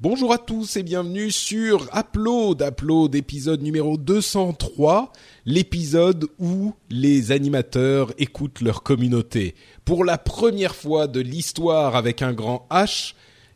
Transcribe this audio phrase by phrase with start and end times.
[0.00, 5.10] Bonjour à tous et bienvenue sur Upload, Upload épisode numéro 203,
[5.44, 9.56] l'épisode où les animateurs écoutent leur communauté.
[9.84, 13.14] Pour la première fois de l'histoire avec un grand H,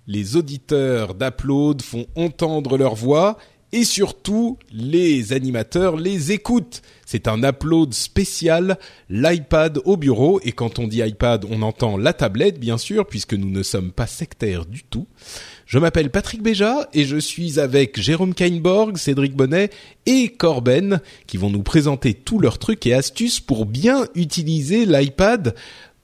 [0.09, 3.39] les auditeurs d'Upload font entendre leur voix
[3.73, 6.83] et surtout les animateurs les écoutent.
[7.07, 12.13] C'est un upload spécial, l'iPad au bureau, et quand on dit iPad, on entend la
[12.13, 15.07] tablette, bien sûr, puisque nous ne sommes pas sectaires du tout.
[15.73, 19.71] Je m'appelle Patrick Béja et je suis avec Jérôme Kainborg, Cédric Bonnet
[20.05, 25.55] et Corben qui vont nous présenter tous leurs trucs et astuces pour bien utiliser l'iPad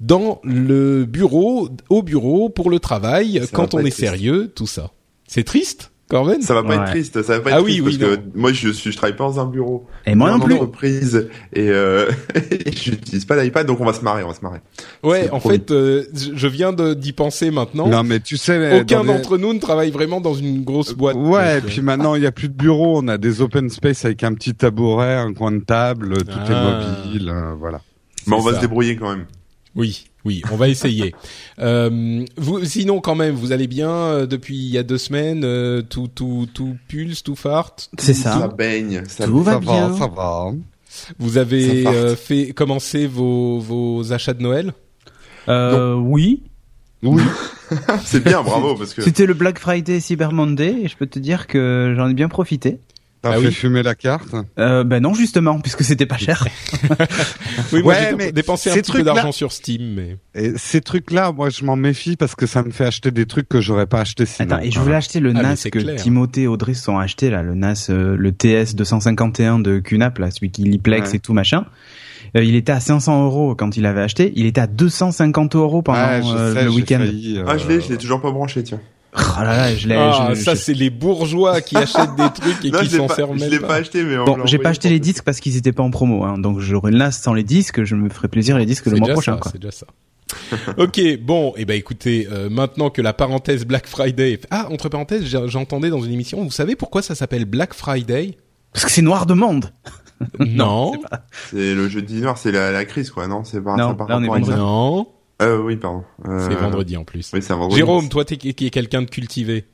[0.01, 3.99] dans le bureau, au bureau, pour le travail, Ça quand on est triste.
[3.99, 4.91] sérieux, tout ça.
[5.27, 6.75] C'est triste, Ça va pas Ouais.
[6.77, 8.31] être triste, ça va pas être Ah oui, triste oui, parce non.
[8.33, 9.87] que moi je suis, je travaille pas dans un bureau.
[10.07, 10.55] Et moi Dans non une plus.
[10.57, 12.11] entreprise et, euh,
[12.51, 14.61] et j'utilise pas l'iPad donc on va se marrer, on va se marrer.
[15.03, 17.89] Ouais, en fait, euh, je viens d'y penser maintenant.
[17.89, 21.17] Non, mais tu sais, Aucun les- d'entre nous ne travaille vraiment dans une grosse boîte.
[21.17, 24.05] Ouais, et puis maintenant il y a plus de bureau, on a des open space
[24.05, 26.53] avec un petit tabouret, un coin de table, tout Ah.
[27.05, 27.81] est mobile, euh, voilà.
[28.27, 28.57] Mais on va ça.
[28.57, 29.27] se débrouiller quand même.
[29.79, 31.15] Oui, oui, on va essayer.
[31.61, 35.43] euh, vous, sinon, quand même, vous allez bien euh, depuis il y a deux semaines.
[35.45, 37.75] euh, tout, tout, tout pulse, tout fart.
[37.99, 38.49] C'est Ça ça.
[38.49, 39.89] baigne, ça Tout va ça bien.
[39.89, 40.51] va, ça va.
[41.19, 41.95] Vous avez farte.
[41.97, 44.73] euh, fait commencer vos, vos achats de Noël?
[45.49, 46.43] Euh, oui.
[47.05, 47.23] Oui.
[48.05, 51.19] C'est bien, bravo parce que C'était le Black Friday Cyber Monday et je peux te
[51.21, 52.81] dire que j'en ai bien profité.
[53.21, 53.53] T'as Ah fait oui.
[53.53, 54.29] fumer la carte.
[54.59, 56.47] Euh, ben non justement puisque c'était pas cher.
[57.73, 61.33] Oui, moi Ouais, j'ai dépensé un petit peu d'argent sur Steam, mais Et ces trucs-là,
[61.33, 64.01] moi je m'en méfie parce que ça me fait acheter des trucs que j'aurais pas
[64.01, 64.53] acheté sinon.
[64.55, 65.97] Attends et je voulais acheter le Ah, NAS que clair.
[66.01, 70.19] Timothée et Audrey se sont acheté là, le NAS, euh, le TS 251 de QNAP
[70.19, 71.17] là, celui qui Liplex Ouais.
[71.17, 71.65] et tout machin.
[72.37, 74.33] Euh, il était à 500 euros quand il avait acheté.
[74.37, 76.99] Il était à 250 euros pendant Ouais, je euh, sais, le week-end.
[76.99, 78.81] failli, euh, Ah je l'ai, je l'ai toujours pas branché tiens.
[79.15, 79.95] Oh là là, je l'ai.
[79.97, 82.97] ah, je- ça je- c'est les bourgeois qui achètent des trucs et Non, qui je
[82.99, 85.01] s'en pas, servent je même l'ai pas acheté mais me Bon, j'ai pas acheté les
[85.01, 87.85] disques parce qu'ils étaient pas en promo, hein, donc j'aurai le NAS sans les disques,
[87.85, 89.39] je me ferai plaisir les disques le mois prochain.
[89.51, 89.87] c'est déjà ça.
[90.77, 95.25] ok, bon, et ben écoutez, euh, maintenant que la parenthèse Black Friday, ah entre parenthèses,
[95.47, 98.37] j'entendais dans une émission, vous savez pourquoi ça s'appelle Black Friday?
[98.75, 99.73] Parce que c'est noir de monde.
[100.39, 100.93] Non,
[101.51, 103.43] C'est le jeudi noir, c'est la, la crise quoi, non?
[103.45, 105.09] C'est par, Non, par là, on est à non,
[105.41, 106.05] Euh oui, pardon.
[106.27, 107.31] Euh, c'est vendredi en plus.
[107.33, 107.77] Oui, c'est un vendredi.
[107.77, 109.65] Jérôme, toi t'es quelqu'un de cultivé.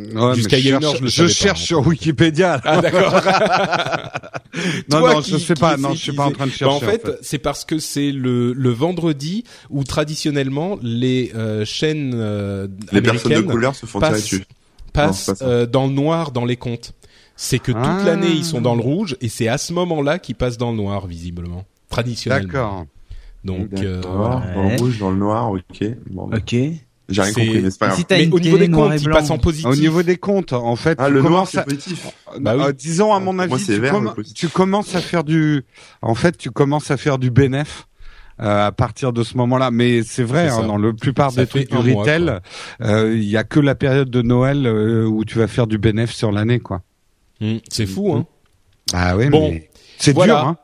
[0.00, 2.60] ouais, jusqu'à il y a une cherche- heure, je le je pas, cherche sur Wikipédia.
[2.64, 3.12] Ah d'accord.
[4.90, 5.76] non, Toi non, qui- je sais pas.
[5.76, 6.74] Non, je suis pas en train de Bah, chercher.
[6.74, 12.66] en fait, c'est parce que c'est le, le vendredi où traditionnellement les euh, chaînes euh,
[12.92, 14.44] Les personnes de couleur se font tirer passent, dessus.
[14.92, 16.92] passent Non, pas euh, dans le noir dans les comptes.
[17.36, 18.02] C'est que toute Ah.
[18.04, 20.76] l'année ils sont dans le rouge et c'est à ce moment-là qu'ils passent dans le
[20.76, 22.46] noir visiblement, traditionnellement.
[22.52, 22.86] D'accord.
[23.44, 24.42] Donc euh, voilà.
[24.54, 25.84] Dans le rouge, dans le noir, ok.
[26.10, 26.54] Bon, bah, Ok.
[27.08, 27.98] J'ai rien compris, mais c'est pas grave.
[27.98, 29.66] Si Mais au niveau des comptes, blanc, passent en positif.
[29.70, 32.06] Au niveau des comptes, en fait, Ah, tu le noir, commences c'est à, positif.
[32.40, 32.62] Bah oui.
[32.64, 35.24] Euh, disons à mon Pour moi, avis, c'est tu, vert, comm- tu commences à faire
[35.24, 35.64] du,
[36.00, 37.86] en fait, tu commences à faire du bénéf.
[38.40, 41.46] euh, à partir de ce moment-là, mais c'est vrai, hein, dans le plupart Ça des
[41.46, 42.38] trucs du retail,
[42.80, 45.76] euh, il y a que la période de Noël euh, où tu vas faire du
[45.78, 46.80] bénéf sur l'année, quoi.
[47.40, 48.26] Hmm, c'est fou hein.
[48.94, 50.34] Ah oui, Bon, mais c'est voilà.
[50.40, 50.56] dur, hein.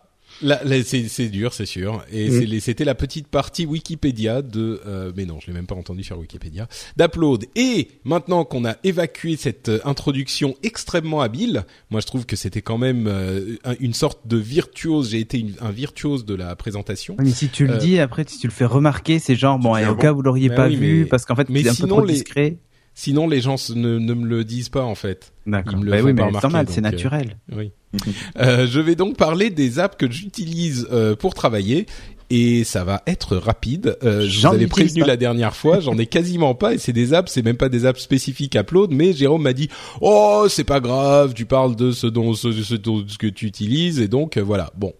[0.42, 2.04] Là, là, c'est dur, c'est sûr.
[2.12, 2.40] Et Mm.
[2.44, 4.80] les- c'était la petite partie Wikipédia de.
[4.86, 6.68] euh, mais non, je l'ai même pas entendu sur Wikipédia.
[6.96, 7.46] D'Upload.
[7.56, 12.62] Et maintenant qu'on a évacué cette euh, introduction extrêmement habile, moi je trouve que c'était
[12.62, 15.10] quand même euh, un- une sorte de virtuose.
[15.10, 17.16] J'ai été une- un virtuose de la présentation.
[17.18, 19.76] Mais si tu le Euh, dis, après, si tu le fais remarquer, c'est genre, bon,
[19.76, 20.00] et ah au bon?
[20.02, 21.72] cas où vous l'auriez Mais pas oui, vu, mais- parce qu'en fait, mais c'est un
[21.72, 22.58] peu sinon, trop les- discret.
[22.94, 25.32] Sinon, les gens ne, ne me le disent pas en fait.
[25.46, 25.74] D'accord.
[25.74, 27.36] ils me le Bah font oui, mais c'est normal, c'est euh, naturel.
[27.54, 27.70] Oui.
[28.38, 31.86] Euh, je vais donc parler des apps que j'utilise euh, pour travailler
[32.30, 33.96] et ça va être rapide.
[34.02, 36.92] Euh, je vous J'en avais prévenu la dernière fois, j'en ai quasiment pas et c'est
[36.92, 39.68] des apps, c'est même pas des apps spécifiques Upload, mais Jérôme m'a dit
[40.00, 43.46] "Oh, c'est pas grave, tu parles de ce dont ce, ce dont- ce que tu
[43.46, 44.92] utilises et donc euh, voilà." Bon.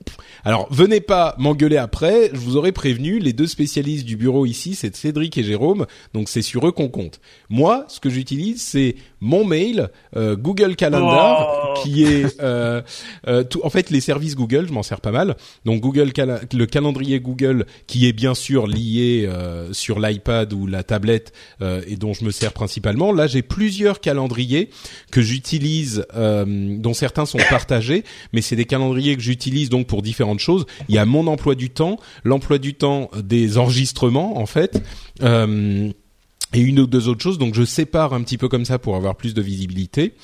[0.45, 4.75] Alors, venez pas m'engueuler après, je vous aurais prévenu, les deux spécialistes du bureau ici,
[4.75, 7.21] c'est Cédric et Jérôme, donc c'est sur eux qu'on compte.
[7.51, 12.81] Moi, ce que j'utilise, c'est mon mail, euh, Google Calendar, qui est euh,
[13.27, 15.37] euh, tout, en fait les services Google, je m'en sers pas mal.
[15.65, 20.67] Donc Google Cala- le calendrier Google, qui est bien sûr lié euh, sur l'iPad ou
[20.67, 21.33] la tablette
[21.63, 23.13] euh, et dont je me sers principalement.
[23.13, 24.71] Là, j'ai plusieurs calendriers
[25.11, 26.45] que j'utilise, euh,
[26.79, 30.67] dont certains sont partagés, mais c'est des calendriers que j'utilise donc pour différentes choses.
[30.89, 34.83] Il y a mon emploi du temps, l'emploi du temps des enregistrements en fait.
[36.55, 37.39] Et une ou deux autres choses.
[37.39, 40.15] Donc je sépare un petit peu comme ça pour avoir plus de visibilité.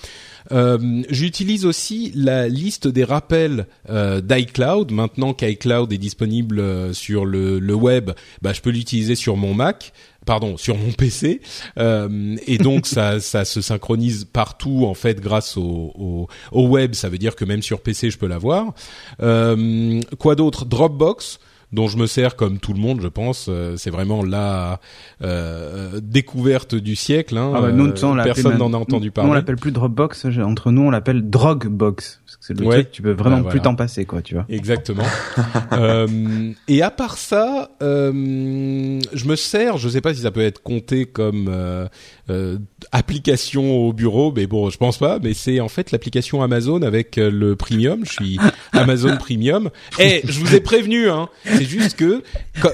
[0.52, 4.90] Euh, J'utilise aussi la liste des rappels euh, d'iCloud.
[4.90, 8.10] Maintenant qu'iCloud est disponible euh, sur le, le web,
[8.40, 9.92] bah, je peux l'utiliser sur mon Mac.
[10.24, 11.42] Pardon, sur mon PC,
[11.76, 16.94] Euh, et donc ça, ça se synchronise partout en fait grâce au, au, au web.
[16.94, 18.72] Ça veut dire que même sur PC, je peux l'avoir.
[19.22, 20.64] Euh, quoi d'autre?
[20.64, 21.38] Dropbox
[21.72, 23.46] dont je me sers comme tout le monde, je pense.
[23.48, 24.80] Euh, c'est vraiment la
[25.22, 27.36] euh, découverte du siècle.
[27.36, 27.52] Hein.
[27.54, 29.30] Ah bah, nous, Euh, Personne n'en a entendu nous, parler.
[29.30, 30.26] on l'appelle plus Dropbox.
[30.44, 32.20] Entre nous, on l'appelle Drogbox.
[32.34, 32.74] Parce que c'est le Ouais.
[32.82, 34.44] truc, tu peux vraiment Bah, plus t'en passer, quoi, tu vois.
[34.48, 35.04] Exactement.
[35.72, 36.06] euh,
[36.68, 39.78] et à part ça, euh, je me sers.
[39.78, 41.86] Je sais pas si ça peut être compté comme euh,
[42.30, 42.58] euh,
[42.92, 45.18] application au bureau, mais bon, je pense pas.
[45.22, 48.04] Mais c'est en fait l'application Amazon avec euh, le Premium.
[48.04, 48.38] Je suis
[48.72, 49.70] Amazon Premium.
[49.98, 51.28] Et je vous ai prévenu, hein.
[51.44, 52.22] C'est juste que,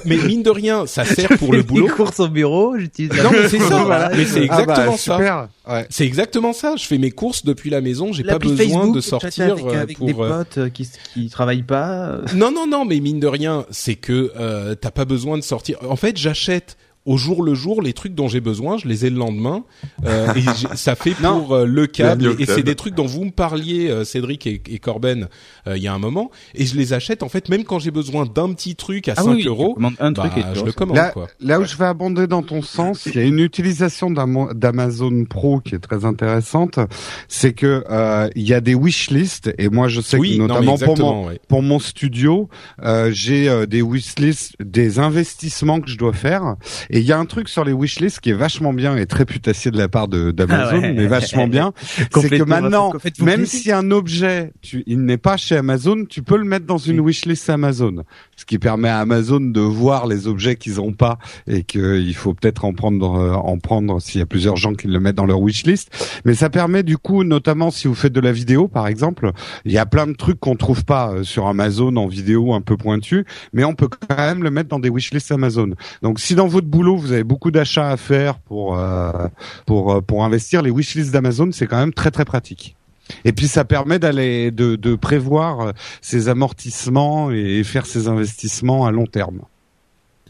[0.05, 1.87] mais mine de rien, ça sert pour le boulot.
[1.87, 3.11] Les courses au bureau, j'utilise.
[3.23, 3.83] Non, mais c'est ça.
[3.83, 4.09] Voilà.
[4.15, 5.49] Mais c'est Ah bah, exactement ça.
[5.71, 5.85] Ouais.
[5.89, 6.75] C'est exactement ça.
[6.75, 8.11] Je fais mes courses depuis la maison.
[8.11, 10.07] J'ai pas besoin Facebook, de sortir avec, euh, avec pour.
[10.07, 12.19] des euh, potes euh, qui qui travaillent pas.
[12.35, 15.77] Non, non, non, mais mine de rien, c'est que euh, t'as pas besoin de sortir.
[15.87, 19.09] En fait, j'achète au jour le jour les trucs dont j'ai besoin, je les ai
[19.09, 19.63] le lendemain,
[20.05, 22.35] euh, et j'ai- ça fait pour euh, le câble.
[22.39, 25.27] Et c'est des trucs dont vous me parliez, euh, Cédric et, et Corben,
[25.67, 27.91] euh, il y a un moment, et je les achète en fait même quand j'ai
[27.91, 29.77] besoin d'un petit truc à Ah 5 oui, euros.
[29.99, 31.27] un Bah, truc et je le commande Là, quoi.
[31.39, 35.59] là où je vais abonder dans ton sens, il y a une utilisation d'Amazon Pro
[35.59, 36.79] qui est très intéressante.
[37.27, 40.77] C'est que euh, il y a des wishlists et moi je sais Oui, que notamment
[40.77, 41.39] pour mon ouais.
[41.47, 42.49] pour mon studio,
[42.83, 46.55] euh, j'ai euh, des wishlists, des investissements que je dois faire.
[46.93, 49.23] Et il y a un truc sur les wishlists qui est vachement bien et très
[49.23, 50.93] putassier de la part de d'Amazon, Ah ouais.
[50.93, 51.71] mais vachement bien.
[52.13, 52.91] c'est que maintenant,
[53.21, 56.77] même si un objet, tu, il n'est pas chez Amazon, tu peux le mettre dans
[56.77, 58.03] une wishlist Amazon,
[58.35, 61.17] ce qui permet à Amazon de voir les objets qu'ils n'ont pas
[61.47, 64.87] et qu'il faut peut-être en prendre, euh, en prendre s'il y a plusieurs gens qui
[64.87, 65.89] le mettent dans leur wishlist.
[66.25, 69.31] Mais ça permet du coup, notamment si vous faites de la vidéo, par exemple,
[69.63, 72.61] il y a plein de trucs qu'on trouve pas euh, sur Amazon en vidéo un
[72.61, 73.23] peu pointu,
[73.53, 75.69] mais on peut quand même le mettre dans des wishlists Amazon.
[76.01, 79.11] Donc si dans votre boulot vous avez beaucoup d'achats à faire pour euh,
[79.65, 82.75] pour euh, pour investir, les wishlists d'Amazon c'est quand même très très pratique.
[83.25, 88.85] Et puis ça permet d'aller de, de prévoir euh, ses amortissements et faire ses investissements
[88.85, 89.41] à long terme.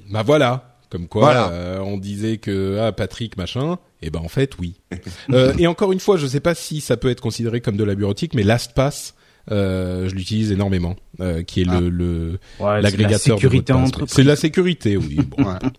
[0.09, 0.67] Bah voilà.
[0.89, 1.49] Comme quoi, Voilà.
[1.51, 3.77] euh, on disait que ah Patrick machin.
[4.01, 4.75] Et ben en fait oui.
[5.31, 7.83] Euh, et encore une fois, je sais pas si ça peut être considéré comme de
[7.85, 9.13] la bureautique, mais LastPass,
[9.51, 11.79] euh, je l'utilise énormément, euh, qui est Ah.
[11.79, 14.13] le, le Ouais, c'est l'agrégateur la sécurité de entreprise.
[14.15, 15.19] C'est de la sécurité, oui.
[15.37, 15.43] Bon.
[15.45, 15.69] Ouais.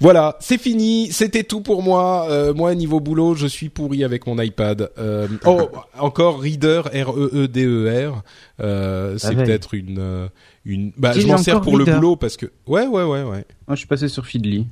[0.00, 1.10] Voilà, c'est fini.
[1.12, 2.26] C'était tout pour moi.
[2.30, 4.90] Euh, moi, niveau boulot, je suis pourri avec mon iPad.
[4.98, 8.22] Euh, oh, encore Reader, R E E D E R.
[8.60, 9.46] Euh, c'est veille.
[9.46, 10.28] peut-être une
[10.64, 10.92] une.
[10.96, 12.46] Bah, je m'en sers pour le boulot parce que.
[12.66, 13.44] Ouais, ouais, ouais, ouais.
[13.66, 14.66] Moi, je suis passé sur Feedly.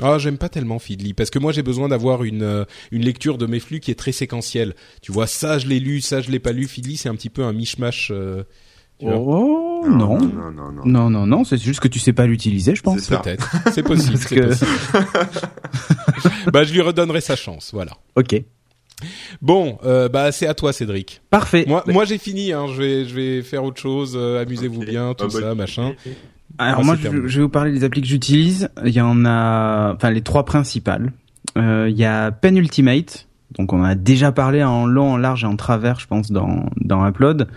[0.00, 3.44] Ah, j'aime pas tellement Feedly parce que moi j'ai besoin d'avoir une une lecture de
[3.46, 4.74] mes flux qui est très séquentielle.
[5.02, 6.66] Tu vois, ça je l'ai lu, ça je l'ai pas lu.
[6.66, 8.10] Feedly c'est un petit peu un mishmash.
[8.10, 8.42] euh.
[9.00, 10.18] Oh non.
[10.18, 10.72] non, non, non.
[10.72, 10.82] non.
[10.84, 13.06] Non, non, non, c'est juste que tu sais pas l'utiliser, je pense.
[13.08, 14.12] Peut-être, c'est possible.
[14.18, 14.72] Parce c'est que- possible.
[16.52, 17.92] bah je lui redonnerai sa chance, voilà.
[18.16, 18.40] Ok.
[19.40, 21.22] Bon, euh, bah c'est à toi Cédric.
[21.30, 21.64] Parfait.
[21.66, 22.52] Moi, moi j'ai fini.
[22.52, 22.66] Hein.
[22.72, 24.14] Je vais, je vais faire autre chose.
[24.16, 25.94] euh, Amusez-vous bien, tout Ah bah, ça, machin.
[26.58, 28.68] Alors Ah, moi, je, vais vous parler des applis que j'utilise.
[28.84, 31.12] Il y en a, enfin les trois principales.
[31.58, 33.26] Euh, il y a Pen Ultimate.
[33.58, 36.66] Donc on a déjà parlé en long, en large et en travers, je pense, dans
[36.80, 37.48] dans Upload.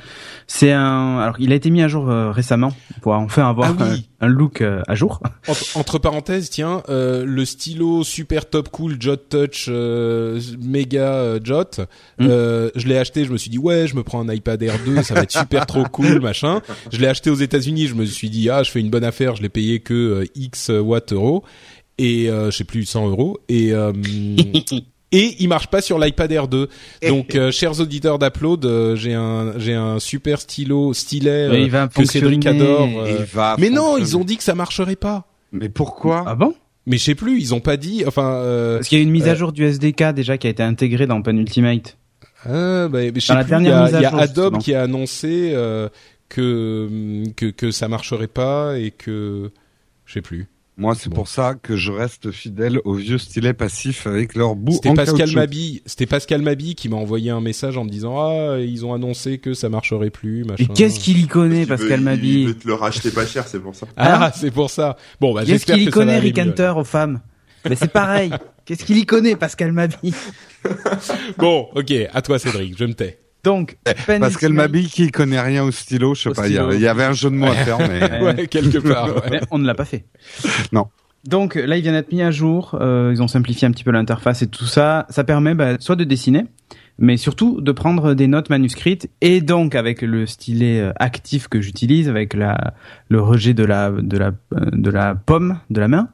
[0.47, 2.71] C'est un, alors il a été mis à jour euh, récemment
[3.01, 4.07] pour enfin avoir Ah oui.
[4.21, 5.21] un, un look euh, à jour.
[5.47, 11.39] Entre, entre parenthèses, tiens, euh, le stylo super top cool Jot Touch euh, méga euh,
[11.43, 11.81] Jot,
[12.19, 12.27] Mm.
[12.29, 14.75] euh, je l'ai acheté, je me suis dit ouais, je me prends un iPad Air
[14.85, 16.61] 2, ça va être super trop cool, machin.
[16.91, 19.35] Je l'ai acheté aux États-Unis, je me suis dit ah, je fais une bonne affaire,
[19.35, 21.43] je l'ai payé que X watts euros
[21.97, 23.91] et euh, je sais plus 100 euros et euh,
[25.11, 26.67] Et il marche pas sur l'iPad Air 2.
[27.07, 31.67] Donc, euh, chers auditeurs d'Upload, euh, j'ai un j'ai un super stylo stylet Mais il
[31.67, 32.89] euh, va que Cédric adore.
[32.89, 33.25] Il euh.
[33.31, 35.27] va Mais non, ils ont dit que ça marcherait pas.
[35.51, 36.23] Mais pourquoi?
[36.27, 36.53] Ah bon?
[36.85, 38.03] Mais je sais plus, ils ont pas dit.
[38.05, 40.47] Enfin, euh, Parce qu'il y a une mise à euh, jour du SDK déjà qui
[40.47, 41.97] a été intégrée dans Penultimate.
[42.45, 43.55] ah, bah, je sais Dans la plus.
[43.55, 44.59] Il y dernière a, mise à il y a jour, Adobe justement.
[44.59, 45.89] qui a annoncé euh,
[46.29, 49.51] que que que ça marcherait pas et que
[50.05, 50.47] je sais plus.
[50.77, 51.15] Moi, c'est Bon.
[51.15, 54.93] pour ça que je reste fidèle aux vieux stylets passifs avec leur bout C'était en
[54.93, 55.35] Pascal caoutchouc.
[55.35, 58.93] Mabi, c'était Pascal Mabi qui m'a envoyé un message en me disant ah ils ont
[58.93, 60.65] annoncé que ça marcherait plus machin.
[60.65, 63.47] Et qu'est-ce qu'il y connaît, Il Pascal Il Mabi veut te le racheter pas cher,
[63.47, 63.87] c'est pour ça.
[63.95, 64.97] Ah c'est pour ça.
[65.21, 66.43] Bon bah Qu'est-ce j'espère qu'il y que ça va connaît, Rick mieux.
[66.43, 67.21] Hunter, aux femmes?
[67.69, 68.31] Mais c'est pareil.
[68.65, 70.13] Qu'est-ce qu'il y connaît, Pascal Mabi?
[71.37, 73.19] Bon ok à toi Cédric, je me tais.
[73.45, 76.57] Donc, Pascal Penultimate- Mabi qui connaît rien au stylo, je sais Au pas, il y,
[76.87, 78.47] avait- un jeu de mots à faire, mais Ouais.
[78.47, 79.07] Quelque part.
[79.15, 79.21] ouais.
[79.31, 80.05] Mais on ne l'a pas fait.
[80.73, 80.87] Non.
[81.25, 82.77] Donc là, il vient d'être mis à jour.
[82.81, 85.05] euh, ils ont simplifié un petit peu l'interface et tout ça.
[85.09, 86.45] Ça permet bah, soit de dessiner,
[86.97, 89.09] mais surtout de prendre des notes manuscrites.
[89.21, 92.73] Et donc avec le stylet euh, actif que j'utilise, avec la
[93.09, 96.09] le rejet de la de la euh, de la pomme de la main,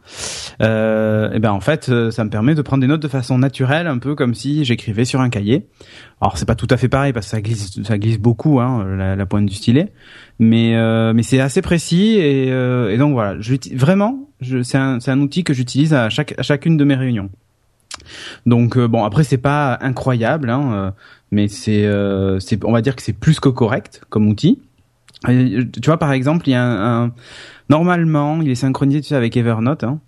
[0.62, 3.38] euh, et ben en fait, euh, ça me permet de prendre des notes de façon
[3.38, 5.68] naturelle, un peu comme si j'écrivais sur un cahier.
[6.22, 8.86] Alors c'est pas tout à fait pareil parce que ça glisse ça glisse beaucoup hein,
[9.18, 9.92] la, pointe du stylet
[10.38, 13.40] mais euh, mais c'est assez précis et, euh, et donc voilà
[13.74, 17.30] vraiment c'est un un outil que j'utilise à chaque à chacune de mes réunions
[18.46, 20.92] donc euh, bon après c'est pas incroyable hein, euh,
[21.32, 24.60] mais c'est euh, c'est on va dire que c'est plus que correct comme outil
[25.30, 27.12] Et, tu vois par exemple il y a un, un-
[27.70, 30.00] normalement il est synchronisé tu sais, avec Evernote hein,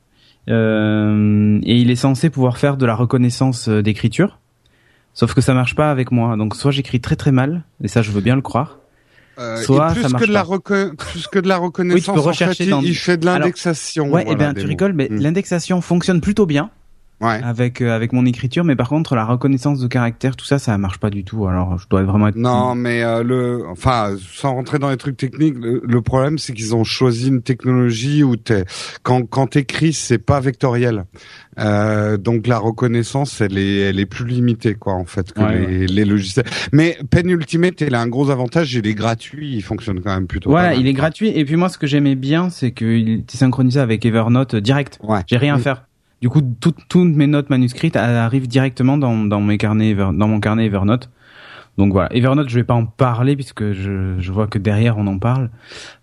[0.49, 4.39] euh, et il est censé pouvoir faire de la reconnaissance d'écriture
[5.15, 6.35] Sauf que ça marche pas avec moi.
[6.37, 8.79] Donc soit j'écris très très mal, et ça je veux bien le croire.
[9.37, 10.55] Euh, Soit et plus ça marche que de la pas.
[10.55, 13.37] reco- plus que de la reconnaissance, peux en rechercher fait, dans- il, fait de Alors,
[13.41, 14.09] l'indexation.
[14.11, 14.69] Ouais, et voilà, ben des tu mots.
[14.69, 15.17] rigoles, mais Mm.
[15.19, 16.71] l'indexation fonctionne plutôt bien
[17.21, 17.39] Ouais.
[17.43, 20.77] avec euh, avec mon écriture, mais par contre la reconnaissance de caractère, tout ça, ça
[20.77, 21.47] marche pas du tout.
[21.47, 25.15] Alors je dois vraiment être Non, mais euh, le, enfin, sans rentrer dans les trucs
[25.15, 28.65] techniques, le, le problème c'est qu'ils ont choisi une technologie où t'es,
[29.03, 31.05] quand quand t'écris, c'est pas vectoriel.
[31.59, 35.59] Euh, donc la reconnaissance, elle est, elle est plus limitée, quoi, en fait, que Ouais,
[35.67, 36.45] les, les logiciels.
[36.71, 40.49] Mais Penultimate, il a un gros avantage, il est gratuit, il fonctionne quand même plutôt.
[40.49, 41.29] Voilà, il est gratuit.
[41.29, 44.99] Et puis moi, ce que j'aimais bien, c'est qu'il était synchronisé avec Evernote direct.
[45.03, 45.19] Ouais.
[45.27, 45.61] J'ai rien à Mm.
[45.61, 45.85] faire.
[46.23, 51.09] Du coup, toutes mes notes manuscrites arrivent directement dans, mon carnet Evernote.
[51.77, 55.05] Donc voilà, Evernote, je vais pas en parler puisque je, je vois que derrière on
[55.07, 55.49] en parle.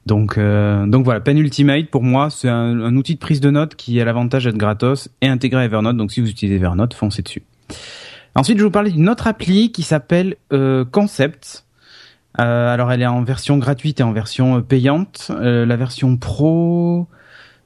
[0.05, 4.05] Donc euh, voilà, Penultimate pour moi c'est un, outil de prise de notes qui a
[4.05, 5.97] l'avantage d'être gratos et intégré à Evernote.
[5.97, 7.43] Donc si vous utilisez Evernote, foncez dessus.
[8.35, 11.65] Ensuite, je vais vous parler d'une autre appli qui s'appelle euh, Concept.
[12.39, 15.31] Euh, alors elle est en version gratuite et en version payante.
[15.35, 17.09] La version pro,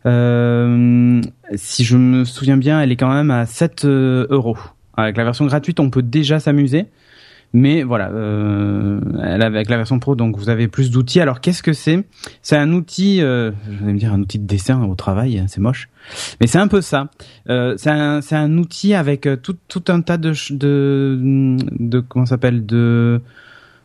[0.07, 1.21] euh,
[1.55, 4.59] si je me souviens bien, elle est quand même à 7 euh, euros.
[4.97, 6.87] Avec la version gratuite, on peut déjà s'amuser.
[7.57, 11.21] Mais voilà, euh, avec la version pro, donc vous avez plus d'outils.
[11.21, 12.05] Alors qu'est-ce que c'est?
[12.43, 15.45] C'est un outil, euh, je vais me dire un outil de dessin au travail, hein,
[15.47, 15.89] c'est moche,
[16.41, 17.11] mais c'est un peu ça.
[17.49, 22.27] Euh, c'est un, un outil avec euh, tout, tout un tas de, de, de comment
[22.27, 22.67] s'appelle?
[22.67, 23.21] De,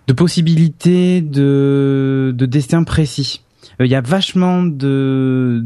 [0.08, 3.44] de possibilités de, de dessin précis.
[3.80, 5.62] Euh, Il y a vachement de,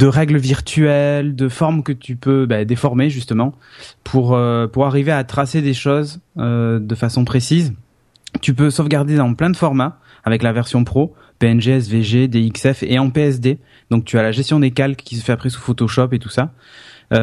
[0.00, 3.54] règles virtuelles, de formes que tu peux bah, déformer justement
[4.04, 7.74] pour euh, pour arriver à tracer des choses euh, de façon précise.
[8.40, 12.98] Tu peux sauvegarder dans plein de formats avec la version pro, PNG, SVG, DXF et
[12.98, 13.58] en PSD.
[13.90, 16.28] Donc tu as la gestion des calques qui se fait après sous Photoshop et tout
[16.28, 16.52] ça.
[17.10, 17.16] Tu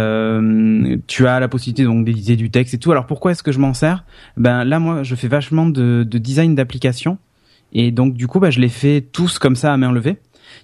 [1.27, 2.91] as la possibilité donc d'éditer du texte et tout.
[2.91, 4.03] Alors pourquoi est-ce que je m'en sers?
[4.35, 7.19] Ben là moi je fais vachement de, de design d'application
[7.75, 10.17] et donc du coup bah, je les fais tous comme ça à main levée.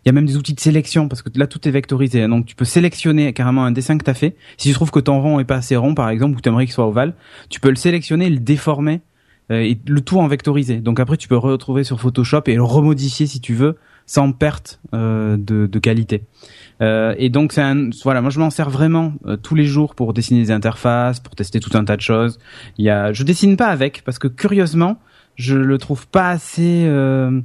[0.03, 2.27] Il y a même des outils de sélection parce que là tout est vectorisé.
[2.27, 4.35] Donc tu peux sélectionner carrément un dessin que tu as fait.
[4.57, 6.65] Si tu trouves que ton rond est pas assez rond par exemple ou tu aimerais
[6.65, 7.13] qu'il soit ovale,
[7.49, 9.01] tu peux le sélectionner, le déformer
[9.51, 10.77] euh, et le tout en vectorisé.
[10.77, 14.79] Donc après tu peux retrouver sur Photoshop et le remodifier si tu veux sans perte
[14.93, 16.23] euh, de, de qualité.
[16.81, 19.95] Euh, et donc c'est un voilà, moi je m'en sers vraiment euh, tous les jours
[19.95, 22.39] pour dessiner des interfaces, pour tester tout un tas de choses.
[22.77, 24.99] Il y a je dessine pas avec parce que curieusement,
[25.41, 27.41] je le trouve pas assez euh,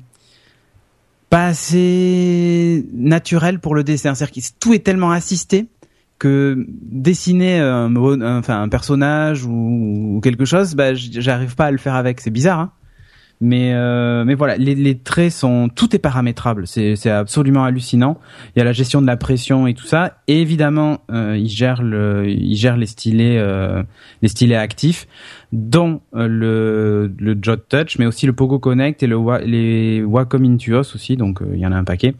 [1.30, 4.14] pas assez naturel pour le dessin.
[4.14, 5.66] C'est-à-dire que tout est tellement assisté
[6.18, 11.94] que dessiner un, mo- un- personnage ou, quelque chose, bah j'arrive pas à le faire
[11.94, 12.20] avec.
[12.20, 12.72] C'est bizarre, hein
[13.40, 16.66] mais euh, mais voilà, les, les traits sont tout est paramétrable.
[16.66, 18.18] C'est c'est absolument hallucinant.
[18.54, 20.18] Il y a la gestion de la pression et tout ça.
[20.26, 23.82] Et évidemment, euh, il gère le il gère les stylets euh,
[24.22, 25.06] les stylets actifs,
[25.52, 30.44] dont euh, le le Jot Touch, mais aussi le Pogo Connect et le les Wacom
[30.44, 31.16] Intuos aussi.
[31.16, 32.14] Donc euh, il y en a un paquet.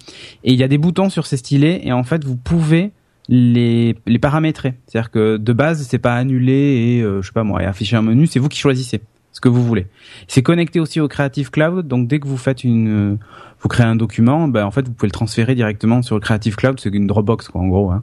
[0.45, 2.93] Et il y a des boutons sur ces stylets et en fait vous pouvez
[3.29, 4.75] les, les paramétrer.
[4.87, 7.97] C'est-à-dire que de base, c'est pas annulé et euh, je sais pas moi, et afficher
[7.97, 9.01] un menu, c'est vous qui choisissez
[9.37, 9.87] ce que vous voulez.
[10.29, 13.19] C'est connecté aussi au Creative Cloud, donc dès que vous faites une, euh,
[13.61, 16.57] vous créez un document, ben en fait vous pouvez le transférer directement sur le Creative
[16.57, 17.91] Cloud, c'est une Dropbox quoi en gros.
[17.91, 18.03] Hein.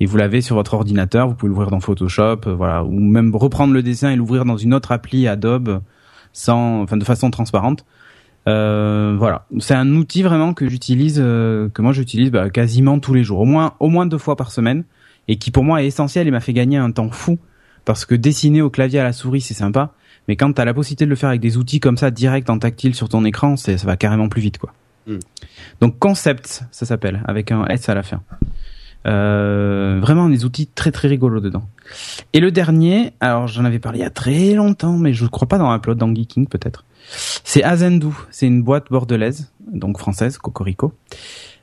[0.00, 3.36] Et vous l'avez sur votre ordinateur, vous pouvez l'ouvrir dans Photoshop, euh, voilà, ou même
[3.36, 5.82] reprendre le dessin et l'ouvrir dans une autre appli Adobe,
[6.32, 7.84] sans, enfin de façon transparente.
[8.48, 13.12] Euh, voilà, c'est un outil vraiment que j'utilise, euh, que moi j'utilise bah, quasiment tous
[13.12, 14.84] les jours, au moins au moins deux fois par semaine,
[15.28, 17.38] et qui pour moi est essentiel et m'a fait gagner un temps fou
[17.84, 19.92] parce que dessiner au clavier à la souris c'est sympa,
[20.30, 22.48] mais quand tu as la possibilité de le faire avec des outils comme ça direct
[22.50, 24.72] en tactile sur ton écran, ça va carrément plus vite quoi.
[25.08, 25.16] Mm.
[25.80, 28.22] Donc Concept, ça s'appelle avec un S à la fin.
[29.08, 31.68] Euh, vraiment des outils très très rigolos dedans.
[32.32, 35.28] Et le dernier, alors j'en avais parlé il y a très longtemps, mais je ne
[35.28, 36.84] crois pas dans Upload, dans Geeking peut-être.
[37.42, 40.92] C'est Azendu, c'est une boîte bordelaise, donc française, Cocorico.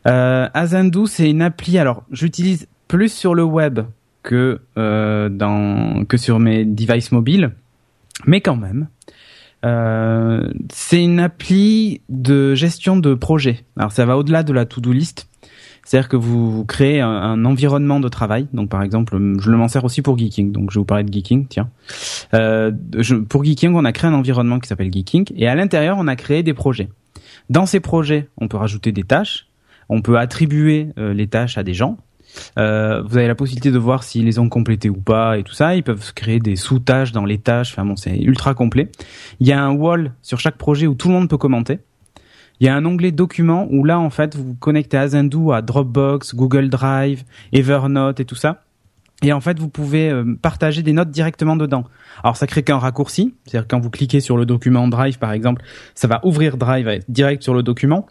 [0.08, 1.78] Euh, Azendu, c'est une appli.
[1.78, 3.80] Alors, j'utilise plus sur le web
[4.24, 7.54] que euh, dans que sur mes devices mobiles,
[8.26, 8.88] mais quand même.
[9.66, 13.66] Euh, c'est une appli de gestion de projet.
[13.76, 15.28] Alors ça va au-delà de la to-do list.
[15.84, 18.48] C'est-à-dire que vous, créez un, environnement de travail.
[18.52, 20.52] Donc par exemple, je le m'en sers aussi pour Geeking.
[20.52, 21.70] Donc je vais vous parler de Geeking, tiens.
[22.34, 22.72] Euh,
[23.30, 25.32] pour Geeking, on a créé un environnement qui s'appelle Geeking.
[25.38, 26.90] Et à l'intérieur, on a créé des projets.
[27.50, 29.48] Dans ces projets, on peut rajouter des tâches.
[29.88, 31.98] On peut attribuer euh, les tâches à des gens.
[32.58, 35.54] Euh, vous avez la possibilité de voir s'ils les ont complétés ou pas et tout
[35.54, 35.76] ça.
[35.76, 37.72] Ils peuvent créer des sous-tâches dans les tâches.
[37.72, 38.90] Enfin bon, c'est ultra complet.
[39.40, 41.80] Il y a un wall sur chaque projet où tout le monde peut commenter
[42.60, 45.62] il y a un onglet documents où là en fait vous vous connectez à à
[45.62, 48.64] Dropbox, Google Drive, Evernote et tout ça.
[49.24, 51.86] Et en fait, vous pouvez euh, partager des notes directement dedans.
[52.24, 55.64] Alors, ça crée qu'un raccourci, c'est-à-dire quand vous cliquez sur le document Drive, par exemple,
[55.96, 58.06] ça va ouvrir Drive direct sur le document.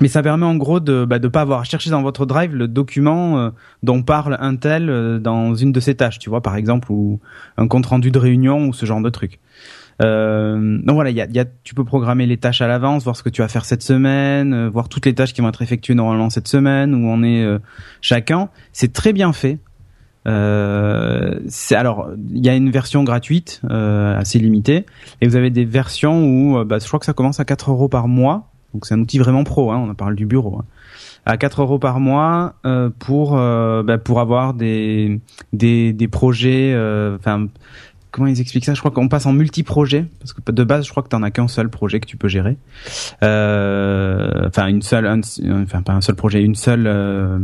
[0.00, 2.54] Mais ça permet en gros de bah, de pas avoir à chercher dans votre Drive
[2.54, 3.50] le document euh,
[3.82, 7.20] dont parle un tel euh, dans une de ses tâches, tu vois, par exemple, ou
[7.58, 9.38] un compte rendu de réunion ou ce genre de truc.
[10.02, 13.16] Euh, donc voilà, y a, y a, tu peux programmer les tâches à l'avance, voir
[13.16, 15.62] ce que tu vas faire cette semaine, euh, voir toutes les tâches qui vont être
[15.62, 17.58] effectuées normalement cette semaine, où on est euh,
[18.00, 18.48] chacun.
[18.72, 19.58] C'est très bien fait.
[20.28, 21.40] Euh,
[21.72, 24.86] alors il y a une version gratuite assez limitée
[25.20, 27.88] et vous avez des versions où bah, je crois que ça commence à 4 euros
[27.88, 30.64] par mois donc c'est un outil vraiment pro hein, on parle du bureau hein.
[31.26, 32.54] à 4 euros par mois
[32.98, 35.20] pour bah, pour avoir des
[35.52, 36.74] des, des projets
[37.18, 37.48] enfin
[38.12, 38.74] comment ils expliquent ça?
[38.74, 41.32] Je crois qu'on passe en multi-projet parce que de base, je crois que t'en as
[41.32, 42.56] qu'un seul projet que tu peux gérer.
[43.24, 47.38] Euh, enfin, une seule, enfin pas un seul projet, une seule, euh,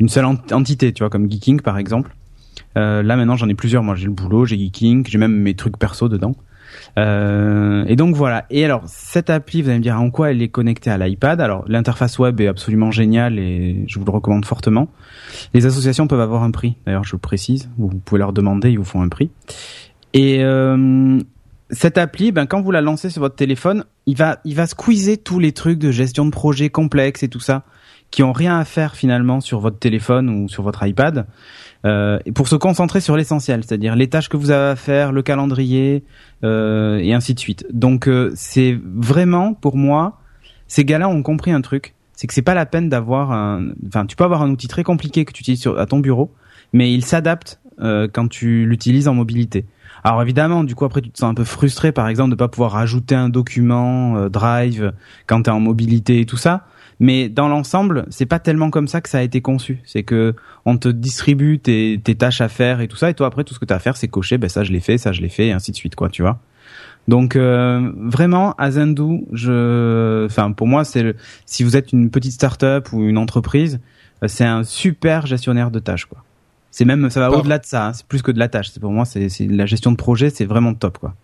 [0.00, 2.14] une seule entité, tu vois, comme Geeking par exemple.
[2.76, 3.82] Euh, là maintenant, j'en ai plusieurs.
[3.82, 6.34] Moi, j'ai le boulot, j'ai Geeking, j'ai même mes trucs perso dedans.
[6.98, 8.46] Euh, et donc voilà.
[8.50, 11.40] Et alors cette appli, vous allez me dire en quoi elle est connectée à l'iPad?
[11.40, 14.88] Alors l'interface web est absolument géniale et je vous le recommande fortement.
[15.52, 16.76] Les associations peuvent avoir un prix.
[16.86, 17.70] D'ailleurs, je le précise.
[17.78, 19.30] Vous pouvez leur demander, ils vous font un prix.
[20.12, 21.18] Et euh,
[21.70, 25.18] cette appli, ben quand vous la lancez sur votre téléphone, il va il va squeezer
[25.18, 27.64] tous les trucs de gestion de projet complexes et tout ça
[28.14, 31.26] qui ont rien à faire finalement sur votre téléphone ou sur votre iPad
[31.84, 35.22] euh, pour se concentrer sur l'essentiel, c'est-à-dire les tâches que vous avez à faire, le
[35.22, 36.04] calendrier
[36.42, 37.66] euh, et ainsi de suite.
[37.72, 40.20] Donc euh, c'est vraiment pour moi,
[40.66, 44.06] ces gars-là ont compris un truc, c'est que c'est pas la peine d'avoir un, enfin
[44.06, 46.32] tu peux avoir un outil très compliqué que tu utilises sur, à ton bureau,
[46.72, 49.66] mais il s'adapte euh, quand tu l'utilises en mobilité.
[50.04, 52.48] Alors évidemment, du coup après tu te sens un peu frustré par exemple de pas
[52.48, 54.92] pouvoir rajouter un document euh, Drive
[55.26, 56.66] quand tu es en mobilité et tout ça.
[57.00, 59.80] Mais dans l'ensemble, c'est pas tellement comme ça que ça a été conçu.
[59.84, 63.26] C'est que on te distribue tes, tes tâches à faire et tout ça, et toi
[63.26, 64.38] après tout ce que tu as à faire, c'est cocher.
[64.38, 66.22] Ben ça je l'ai fait, ça je l'ai fait, et ainsi de suite, quoi, tu
[66.22, 66.38] vois.
[67.06, 72.92] Donc euh, vraiment, Azendu, je, enfin pour moi, c'est si vous êtes une petite start-up
[72.92, 73.80] ou une entreprise,
[74.22, 76.24] euh, c'est un super gestionnaire de tâches, quoi.
[76.70, 77.86] C'est même, ça va au-delà de ça.
[77.86, 77.92] Hein.
[77.92, 78.70] c'est plus que de la tâche.
[78.72, 81.14] C'est pour moi, c'est la gestion de projet, c'est vraiment top, quoi.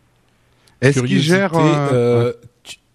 [0.80, 2.32] Est-ce qu'il gère euh, euh,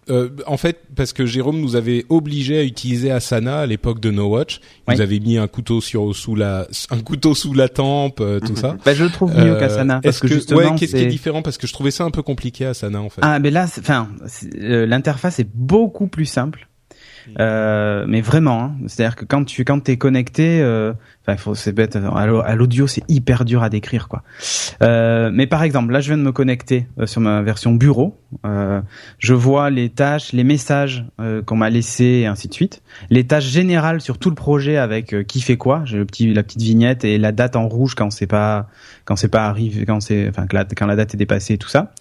[0.08, 4.28] en fait, parce que Jérôme nous avait obligé à utiliser Asana à l'époque de No
[4.28, 4.60] Watch.
[4.88, 8.40] Il nous avait mis un couteau sur sous la un couteau sous la tempe, euh,
[8.40, 8.76] tout ça.
[8.84, 11.42] Bah, je le trouve mieux euh, qu'Asana parce que, justement ouais, qu'est-ce qui est différent?
[11.42, 13.20] Parce que je trouvais ça un peu compliqué Asana en fait.
[13.22, 14.08] Ah mais là, enfin,
[14.60, 16.68] euh, l'interface est beaucoup plus simple.
[17.40, 18.76] Euh, mais vraiment, hein.
[18.86, 20.92] c'est-à-dire que quand tu quand t'es connecté, euh,
[21.28, 21.96] enfin, c'est bête.
[21.96, 24.22] À l'audio, c'est hyper dur à décrire, quoi.
[24.82, 28.18] Euh, mais par exemple, là, je viens de me connecter euh, sur ma version bureau.
[28.44, 28.80] Euh,
[29.18, 31.04] je vois les tâches, les messages
[31.46, 32.82] qu'on m'a laissés, et ainsi de suite.
[33.10, 35.82] Les tâches générales sur tout le projet avec qui fait quoi.
[35.84, 38.68] J'ai le petit la petite vignette et la date en rouge quand c'est pas
[39.04, 41.92] quand c'est pas arrivé, quand c'est enfin quand la date est dépassée, et tout ça.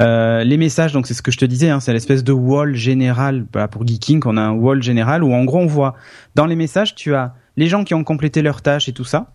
[0.00, 2.74] Euh, les messages, donc c'est ce que je te disais, hein, c'est l'espèce de wall
[2.74, 3.46] général.
[3.52, 5.94] Bah, pour Geeking, on a un wall général où en gros on voit
[6.34, 9.32] dans les messages, tu as les gens qui ont complété leurs tâches et tout ça.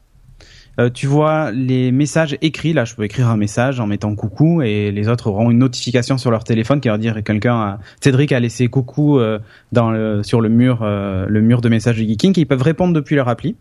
[0.79, 2.73] Euh, tu vois les messages écrits.
[2.73, 6.17] Là, je peux écrire un message en mettant coucou et les autres auront une notification
[6.17, 7.79] sur leur téléphone qui leur que quelqu'un, a...
[8.01, 9.39] Cédric a laissé coucou euh,
[9.71, 12.33] dans le, sur le mur, euh, le mur de messages de Geeking.
[12.37, 13.55] Ils peuvent répondre depuis leur appli.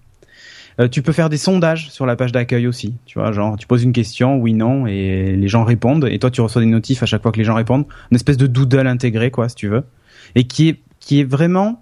[0.81, 2.95] Euh, tu peux faire des sondages sur la page d'accueil aussi.
[3.05, 6.09] Tu vois, genre tu poses une question, oui, non, et les gens répondent.
[6.11, 7.85] Et toi, tu reçois des notifs à chaque fois que les gens répondent.
[8.11, 9.83] Une espèce de doodle intégré, quoi, si tu veux,
[10.35, 11.82] et qui est qui est vraiment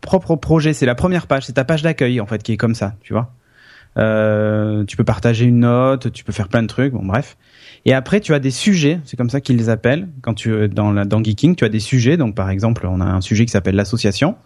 [0.00, 0.72] propre projet.
[0.72, 3.12] C'est la première page, c'est ta page d'accueil en fait qui est comme ça, tu
[3.12, 3.32] vois.
[3.98, 7.36] Euh, tu peux partager une note, tu peux faire plein de trucs, bon bref.
[7.84, 10.08] Et après, tu as des sujets, c'est comme ça qu'ils les appellent.
[10.22, 12.16] Quand tu dans la, dans Geeking, tu as des sujets.
[12.16, 14.36] Donc par exemple, on a un sujet qui s'appelle l'association,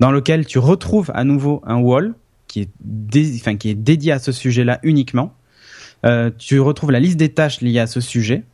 [0.00, 2.14] dans lequel tu retrouves à nouveau un wall
[2.48, 5.34] qui est, dé, enfin, qui est dédié à ce sujet-là uniquement.
[6.04, 8.44] Euh, tu retrouves la liste des tâches liées à ce sujet,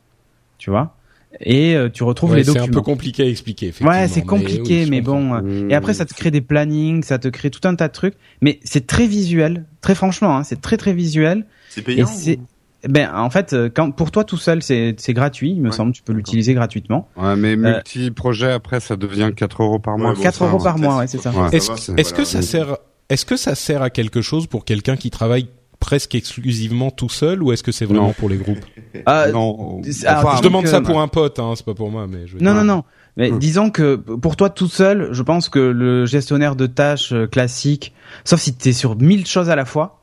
[0.57, 0.95] tu vois,
[1.41, 2.65] et euh, tu retrouves Ouais, les c'est documents.
[2.67, 3.67] un peu compliqué à expliquer.
[3.67, 5.35] Effectivement, Ouais, c'est compliqué, oui, mais, bon.
[5.35, 7.93] euh, Et après, ça te crée des plannings, ça te crée tout un tas de
[7.93, 8.15] trucs.
[8.41, 11.45] Mais c'est très visuel, très franchement, hein, c'est très très visuel.
[11.69, 12.39] C'est Et payant c'est,
[12.87, 15.75] ben, en fait, euh, quand pour toi tout seul, c'est c'est gratuit, il me Ouais,
[15.75, 15.91] semble.
[15.91, 17.09] Tu peux l'utiliser gratuitement.
[17.17, 20.11] Ouais, mais multi-projet après, ça devient 4 euros par mois.
[20.11, 21.31] Ouais, bon, 4 ça, euros par mois, ouais, c'est ça.
[21.31, 21.49] Ouais.
[21.55, 22.11] Est-ce voilà.
[22.11, 22.77] que ça sert
[23.09, 25.47] est-ce que ça sert à quelque chose pour quelqu'un qui travaille
[25.79, 28.13] presque exclusivement tout seul ou est-ce que c'est vraiment Non.
[28.13, 28.63] pour les groupes
[29.05, 32.27] Ah, non, enfin, Je demande ça pour un pote, hein, c'est pas pour moi, mais
[32.27, 32.63] je veux Non, dire.
[32.63, 32.83] non, non.
[33.17, 33.39] Mais Hmm.
[33.39, 37.93] disons que pour toi tout seul, je pense que le gestionnaire de tâches euh, classique,
[38.23, 39.98] sauf si tu es sur mille choses à la fois,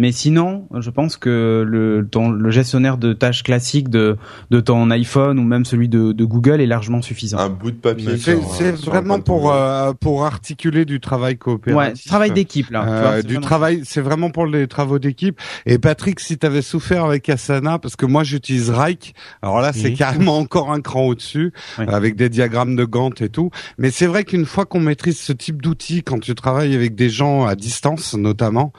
[0.00, 4.16] mais sinon, je pense que le, ton, le gestionnaire de tâches classique de,
[4.50, 7.38] de ton iPhone ou même celui de, de Google est largement suffisant.
[7.38, 8.16] Un bout de papier.
[8.16, 12.06] c'est vraiment pour euh, pour articuler du travail ouais, coopératif.
[12.06, 12.82] travail d'équipe là.
[12.82, 15.38] tu Euh, vois, c'est du vraiment- travail, c'est vraiment pour les travaux d'équipe.
[15.66, 19.72] Et Patrick, si tu avais souffert avec Asana, parce que moi j'utilise Rike, alors là
[19.74, 21.84] c'est carrément encore un cran au-dessus, Oui.
[21.88, 23.50] avec des diagrammes de Gantt et tout.
[23.78, 27.10] Mais c'est vrai qu'une fois qu'on maîtrise ce type d'outils, quand tu travailles avec des
[27.10, 28.72] gens à distance notamment,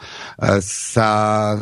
[0.44, 1.11] euh, ça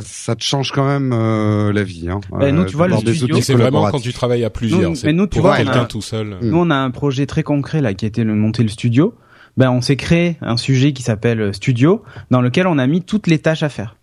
[0.03, 2.09] ça te change quand même euh, la vie.
[2.09, 4.81] Hein, Ben, nous, tu vois, le studio- c'est vraiment quand tu travailles à plusieurs.
[4.91, 6.37] Nous- mais nous, tu vois, on quelqu'un a- tout seul.
[6.41, 9.13] Nous, on a un projet très concret là qui était le monter le studio.
[9.57, 13.01] Ben, on s'est créé un sujet qui s'appelle euh, Studio, dans lequel on a mis
[13.01, 13.95] toutes les tâches à faire.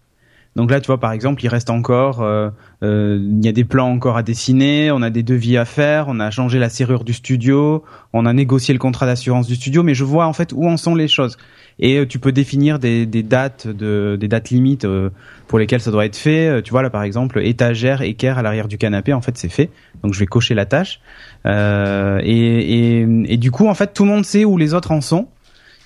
[0.55, 2.49] Donc là, tu vois, par exemple, il reste encore, euh,
[2.83, 6.07] euh, il y a des plans encore à dessiner, on a des devis à faire,
[6.09, 9.83] on a changé la serrure du studio, on a négocié le contrat d'assurance du studio,
[9.83, 11.37] mais je vois en fait où en sont les choses.
[11.79, 15.11] Et euh, tu peux définir des, des dates de, des dates limites euh,
[15.47, 16.49] pour lesquelles ça doit être fait.
[16.49, 19.51] Euh, Tu vois là, par exemple, étagère, équerre à l'arrière du canapé, en fait, c'est
[19.51, 19.71] fait.
[20.03, 21.01] Donc je vais cocher la tâche.
[21.45, 24.93] Euh, et, et, et du coup, en fait, tout le monde sait où les autres
[24.93, 25.29] en sont.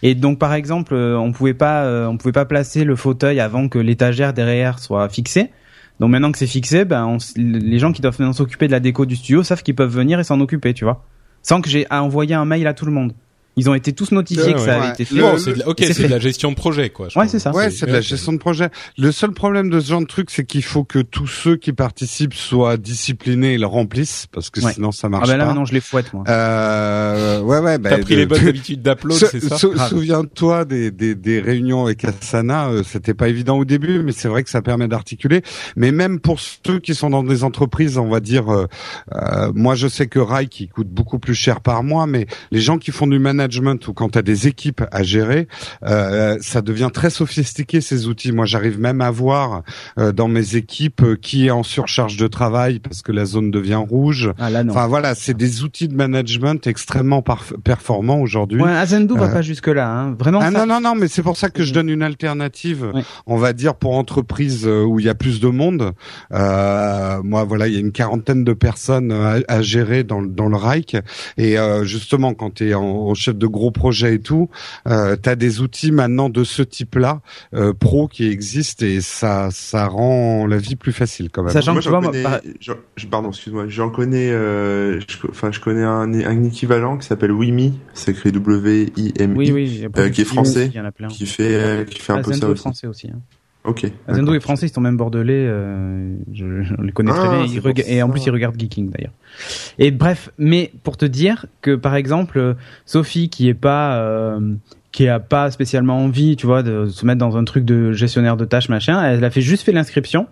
[0.03, 3.79] Et donc, par exemple, on pouvait pas, on pouvait pas placer le fauteuil avant que
[3.79, 5.50] l'étagère derrière soit fixée.
[6.00, 9.05] Donc maintenant que c'est fixé, ben on les gens qui doivent s'occuper de la déco
[9.05, 11.05] du studio savent qu'ils peuvent venir et s'en occuper, tu vois,
[11.42, 13.12] sans que j'ai à envoyer un mail à tout le monde.
[13.56, 14.92] Ils ont été tous notifiés que ça avait Ouais.
[14.92, 15.20] été fait.
[15.20, 17.08] Bon, c'est de la- ok, c'est de la gestion de projet, quoi.
[17.08, 17.50] je Ouais, c'est ça.
[17.52, 18.70] Ouais, c'est de la gestion de projet.
[18.96, 21.72] Le seul problème de ce genre de truc, c'est qu'il faut que tous ceux qui
[21.72, 24.72] participent soient disciplinés et le remplissent, parce que Ouais.
[24.72, 25.48] sinon ça Ah marche ben là pas.
[25.50, 26.24] maintenant je les fouette moi.
[26.28, 27.78] Euh, ouais, ouais.
[27.78, 29.74] bah, T'as pris de- les bonnes tu- habitudes d'upload, c'est ça sou-.
[29.76, 34.28] Souviens-toi des, des, des réunions avec Asana, euh, c'était pas évident au début, mais c'est
[34.28, 35.42] vrai que ça permet d'articuler.
[35.76, 38.66] Mais même pour ceux qui sont dans des entreprises, on va dire, euh,
[39.14, 42.60] euh, moi je sais que Rai qui coûte beaucoup plus cher par mois, mais les
[42.60, 43.39] gens qui font du management
[43.88, 45.48] ou quand tu as des équipes à gérer,
[45.85, 48.33] euh, ça devient très sophistiqué ces outils.
[48.33, 49.62] Moi j'arrive même à voir
[49.98, 53.50] euh, dans mes équipes euh, qui est en surcharge de travail parce que la zone
[53.50, 54.33] devient rouge.
[54.38, 54.72] Ah là non.
[54.72, 57.22] Enfin voilà, c'est des outils de management extrêmement
[57.64, 58.61] performants aujourd'hui.
[58.62, 59.88] Ouais, Azendou va Euh, pas jusque là.
[59.90, 60.16] Hein.
[60.18, 60.40] Vraiment.
[60.42, 63.03] Ah ça- non non non mais c'est pour ça que je donne une alternative Ouais.
[63.26, 65.92] on va dire pour entreprises euh, où il y a plus de monde
[67.24, 70.48] moi voilà il y a une quarantaine de personnes à, à gérer dans, le- dans
[70.48, 70.96] le Reich
[71.37, 74.49] et justement quand tu es en, en chef de gros projets et tout
[74.88, 77.21] euh, tu as des outils maintenant de ce type là
[77.55, 81.73] euh, pro qui existent et ça ça rend la vie plus facile quand même Sachant
[81.73, 85.51] Moi, que tu vois, moi, connais, par- je- pardon, excuse-moi, j'en connais, euh, je, enfin,
[85.53, 89.87] je connais un, un équivalent qui s'appelle Wimi, c'est écrit W-I-M-I, Oui, oui.
[89.99, 91.09] Euh, qui est français, Il y en a plein.
[91.09, 92.61] qui fait, euh, qui fait un peu Azendou ça aussi.
[92.61, 93.09] français aussi.
[93.09, 93.21] Hein.
[93.64, 93.85] Ok.
[94.09, 94.35] Azendo d'accord.
[94.37, 95.44] est français, ils sont même bordelais.
[95.46, 97.44] Euh, je, je les connais très Ah, bien.
[97.46, 99.12] Ils pour rega- et en plus, ils regardent Geeking d'ailleurs.
[99.79, 104.40] Et bref, mais pour te dire que par exemple, Sophie qui est pas euh,
[104.92, 108.37] qui a pas spécialement envie, tu vois, de se mettre dans un truc de gestionnaire
[108.37, 110.27] de tâches machin, elle a fait juste fait l'inscription.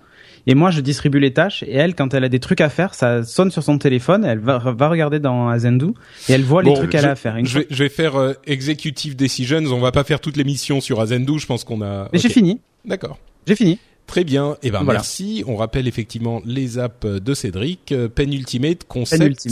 [0.47, 1.62] Et moi, je distribue les tâches.
[1.64, 4.25] Et elle, quand elle a des trucs à faire, ça sonne sur son téléphone.
[4.25, 5.93] Elle va, va regarder dans Azendou
[6.29, 7.37] et elle voit les trucs qu'elle a à faire.
[7.37, 9.59] Une Je vais, je vais faire euh, executive decisions.
[9.71, 11.38] On va pas faire toutes les missions sur Azendou.
[11.38, 12.09] Je pense qu'on a.
[12.14, 12.61] Mais j'ai fini.
[12.88, 13.18] D'accord.
[13.46, 13.79] J'ai fini.
[14.07, 14.57] Très bien.
[14.62, 15.01] Eh ben Voilà.
[15.01, 15.44] merci.
[15.46, 19.46] On rappelle effectivement les apps de Cédric, euh, Pen Ultimate, Concept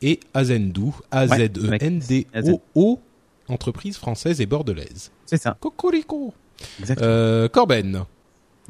[0.00, 3.00] et Azendou, A Z E N D O O,
[3.48, 5.10] entreprise française et bordelaise.
[5.26, 5.56] C'est ça.
[5.60, 6.32] Cocorico.
[6.80, 7.08] Exactement.
[7.10, 7.92] Euh, Corben.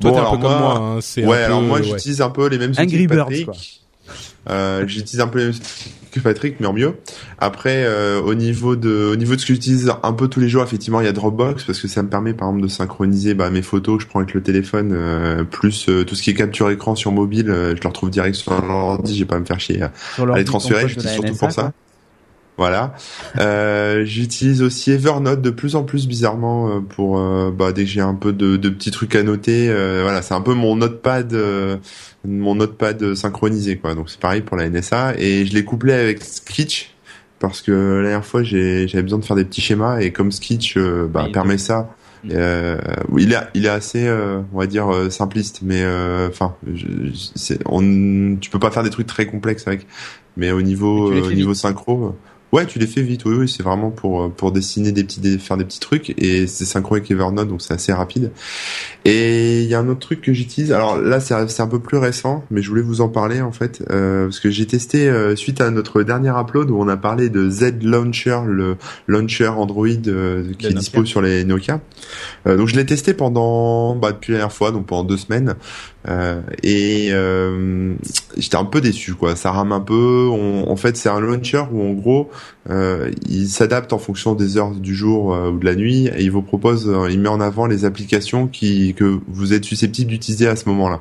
[0.01, 0.79] Toi, Bon, t'es un alors peu comme moi- moi.
[0.79, 1.01] Hein.
[1.03, 1.85] C'est Ouais, un alors peu, moi ouais.
[1.85, 3.45] j'utilise un peu les mêmes outils Angry Birds, Patrick.
[3.45, 3.55] quoi.
[4.51, 5.55] Euh, j'utilise un peu les mêmes
[6.15, 6.95] que Patrick, mais en mieux.
[7.39, 10.49] Après, euh, au niveau de, au niveau de ce que j'utilise un peu tous les
[10.49, 13.35] jours, effectivement, il y a Dropbox parce que ça me permet, par exemple, de synchroniser
[13.35, 16.31] bah, mes photos que je prends avec le téléphone, euh, plus euh, tout ce qui
[16.31, 19.41] est capture écran sur mobile, euh, je le retrouve direct sur l'ordi, j'ai pas à
[19.41, 19.91] me faire chier à,
[20.37, 20.89] les transférer.
[20.89, 21.73] J'utilise surtout NSA, pour ça.
[22.57, 22.95] Voilà.
[23.39, 27.91] Euh, j'utilise aussi Evernote de plus en plus bizarrement euh, pour euh, bah, dès que
[27.91, 29.69] j'ai un peu de, de petits trucs à noter.
[29.69, 31.77] euh, voilà, c'est un peu mon notepad, euh,
[32.25, 33.95] mon notepad synchronisé quoi.
[33.97, 36.95] Donc c'est pareil pour la NSA et je l'ai couplé avec Sketch
[37.41, 40.31] parce que la dernière fois j'ai- j'avais besoin de faire des petits schémas et comme
[40.31, 41.91] Sketch euh, bah, Ah, permet ça.
[42.31, 42.79] Euh,
[43.11, 46.55] oui, il est, il est assez, euh, on va dire, euh, simpliste, mais euh, enfin,
[47.67, 49.87] on, tu peux pas faire des trucs très complexes avec.
[50.37, 52.11] Mais au niveau, euh, au niveau synchro, euh,
[52.55, 53.25] ouais, tu les fais vite.
[53.25, 56.47] Oui, oui, c'est vraiment pour euh, pour dessiner des petits, faire des petits trucs et
[56.47, 58.31] c'est synchro avec Evernote, donc c'est assez rapide.
[59.05, 60.73] Et il y a un autre truc que j'utilise.
[60.73, 63.83] Alors là, c'est un peu plus récent, mais je voulais vous en parler en fait
[63.91, 67.29] euh, parce que j'ai testé euh, suite à notre dernier upload où on a parlé
[67.29, 70.79] de Z Launcher, le launcher Android euh, qui est Nokia.
[70.79, 71.81] dispo sur les Nokia.
[72.47, 75.55] Euh, donc je l'ai testé pendant bah, depuis la dernière fois, donc pendant deux semaines.
[76.09, 77.95] Euh, et euh,
[78.37, 79.37] j'étais un peu déçu quoi.
[79.37, 80.29] Ça rame un peu.
[80.67, 82.31] En fait, c'est un launcher où en gros,
[82.71, 86.23] euh, il s'adapte en fonction des heures du jour euh, ou de la nuit et
[86.23, 90.11] il vous propose, euh, il met en avant les applications qui que vous êtes susceptible
[90.11, 91.01] d'utiliser à ce moment-là.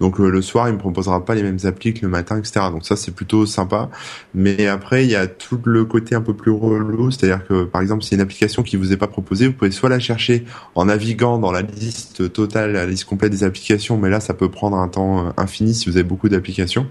[0.00, 2.66] Donc euh, le soir, il me proposera pas les mêmes applis que le matin, etc.
[2.70, 3.90] Donc ça, c'est plutôt sympa.
[4.34, 7.82] Mais après, il y a tout le côté un peu plus relou, c'est-à-dire que par
[7.82, 10.44] exemple, si une application qui vous est pas proposée, vous pouvez soit la chercher
[10.74, 14.50] en naviguant dans la liste totale, la liste complète des applications, mais là, ça peut
[14.50, 16.86] prendre un temps euh, infini si vous avez beaucoup d'applications.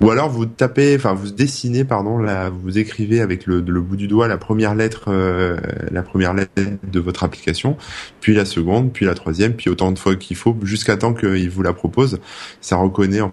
[0.00, 3.96] Ou alors vous tapez, enfin vous dessinez, pardon, là, vous écrivez avec le, le bout
[3.96, 5.56] du doigt la première lettre, euh,
[5.90, 7.76] la première lettre de votre application,
[8.20, 11.50] puis la seconde, puis la troisième, puis autant de fois qu'il faut, jusqu'à temps qu'il
[11.50, 12.18] vous la propose.
[12.60, 13.32] Ça reconnaît en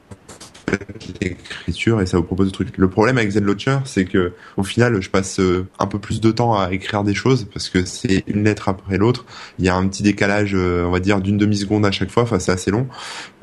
[1.21, 2.77] l'écriture et ça vous propose des trucs.
[2.77, 6.31] Le problème avec ZLauncher, c'est que au final, je passe euh, un peu plus de
[6.31, 9.25] temps à écrire des choses parce que c'est une lettre après l'autre.
[9.59, 12.11] Il y a un petit décalage, euh, on va dire, d'une demi seconde à chaque
[12.11, 12.23] fois.
[12.23, 12.87] Enfin, c'est assez long.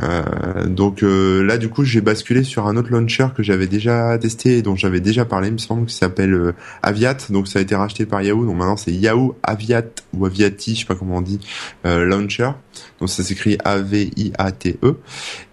[0.03, 4.17] Euh, donc euh, là, du coup, j'ai basculé sur un autre launcher que j'avais déjà
[4.19, 6.53] testé et dont j'avais déjà parlé, il me semble, qui s'appelle euh,
[6.83, 7.17] Aviat.
[7.31, 8.45] Donc ça a été racheté par Yahoo.
[8.47, 11.41] Donc maintenant, c'est Yahoo Aviat ou Aviati, je sais pas comment on dit,
[11.87, 12.51] euh, launcher.
[13.01, 14.97] Donc ça s'écrit A-V-I-A-T-E.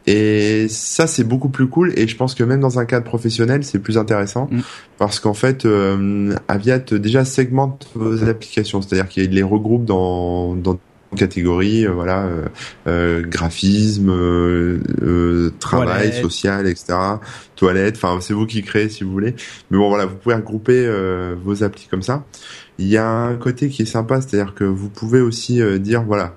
[0.06, 1.92] Et ça, c'est beaucoup plus cool.
[1.98, 4.48] Et je pense que même dans un cadre professionnel, c'est plus intéressant.
[4.52, 4.62] Mm.
[4.98, 8.82] Parce qu'en fait, euh, Aviat déjà segmente vos applications.
[8.82, 10.80] C'est-à-dire qu'il les regroupe dans, dans
[11.12, 12.46] une catégorie, euh, voilà, euh,
[12.88, 16.22] euh, graphisme, euh, euh, travail, Toilette.
[16.22, 16.98] social, etc.
[17.56, 19.36] Toilette, enfin, c'est vous qui créez si vous voulez.
[19.72, 22.26] Mais bon, voilà, vous pouvez regrouper euh, vos applis comme ça.
[22.78, 26.04] Il y a un côté qui est sympa, c'est-à-dire que vous pouvez aussi euh, dire,
[26.04, 26.36] voilà,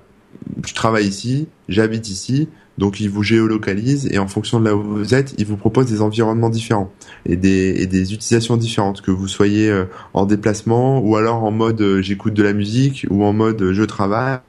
[0.65, 4.81] je travaille ici, j'habite ici, donc il vous géolocalise et en fonction de là où
[4.81, 6.91] vous êtes, il vous propose des environnements différents
[7.25, 11.51] et des, et des utilisations différentes, que vous soyez euh, en déplacement ou alors en
[11.51, 14.39] mode euh, j'écoute de la musique ou en mode euh, je travaille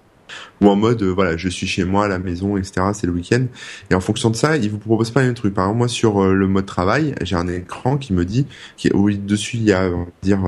[0.63, 3.45] ou en mode voilà je suis chez moi à la maison etc c'est le week-end.
[3.91, 6.25] Et en fonction de ça il vous propose pas les trucs par exemple moi sur
[6.25, 8.47] le mode travail j'ai un écran qui me dit
[8.79, 8.89] qui,
[9.27, 10.41] dessus il y a on va dire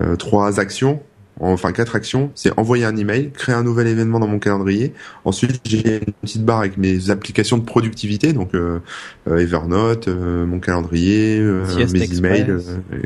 [0.00, 1.00] euh, trois actions
[1.40, 4.92] enfin quatre actions, c'est envoyer un email, créer un nouvel événement dans mon calendrier.
[5.24, 8.80] Ensuite, j'ai une petite barre avec mes applications de productivité, donc euh,
[9.28, 12.18] euh, Evernote, euh, mon calendrier, euh, mes Express.
[12.18, 12.98] emails, euh,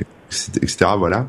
[0.62, 0.90] etc.
[0.96, 1.28] Voilà.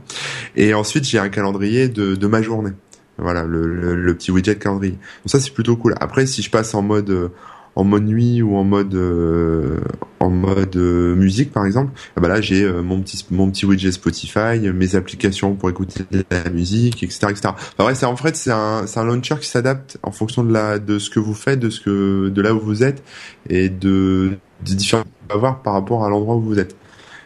[0.55, 2.71] Et ensuite, j'ai un calendrier de, de ma journée.
[3.17, 4.93] Voilà, le, le, le petit widget calendrier.
[4.93, 5.93] Donc ça, c'est plutôt cool.
[5.99, 7.29] Après, si je passe en mode euh,
[7.75, 9.79] en mode nuit ou en mode euh,
[10.19, 13.65] en mode euh, musique par exemple ah bah là j'ai euh, mon petit mon petit
[13.65, 18.15] widget Spotify mes applications pour écouter de la musique etc etc enfin ouais c'est en
[18.15, 21.19] fait c'est un c'est un launcher qui s'adapte en fonction de la de ce que
[21.19, 23.03] vous faites de ce que de là où vous êtes
[23.49, 26.75] et de des différents avoir par rapport à l'endroit où vous êtes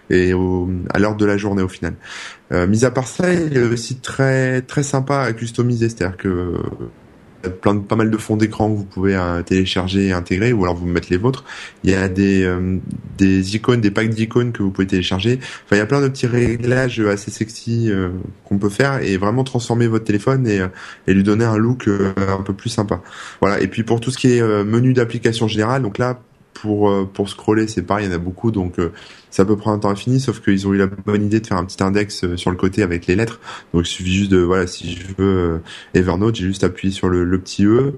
[0.09, 1.95] et au, à l'heure de la journée au final.
[2.51, 6.53] Euh, mis à part ça, il est aussi très très sympa à customiser, c'est-à-dire que
[7.49, 10.63] plein de, pas mal de fonds d'écran que vous pouvez euh, télécharger et intégrer ou
[10.63, 11.43] alors vous mettre les vôtres.
[11.83, 12.77] Il y a des euh,
[13.17, 15.39] des icônes, des packs d'icônes que vous pouvez télécharger.
[15.41, 18.09] Enfin, il y a plein de petits réglages assez sexy euh,
[18.45, 20.67] qu'on peut faire et vraiment transformer votre téléphone et, euh,
[21.07, 23.01] et lui donner un look euh, un peu plus sympa.
[23.41, 23.59] Voilà.
[23.61, 26.19] Et puis pour tout ce qui est menu d'application générale, donc là
[26.53, 28.79] pour pour scroller, c'est pareil, il y en a beaucoup, donc
[29.37, 31.57] ça peut prendre un temps infini, sauf qu'ils ont eu la bonne idée de faire
[31.57, 33.39] un petit index euh, sur le côté avec les lettres.
[33.73, 35.57] Donc il suffit juste de voilà, si je veux euh,
[35.93, 37.93] Evernote, j'ai juste appuyé sur le, le petit E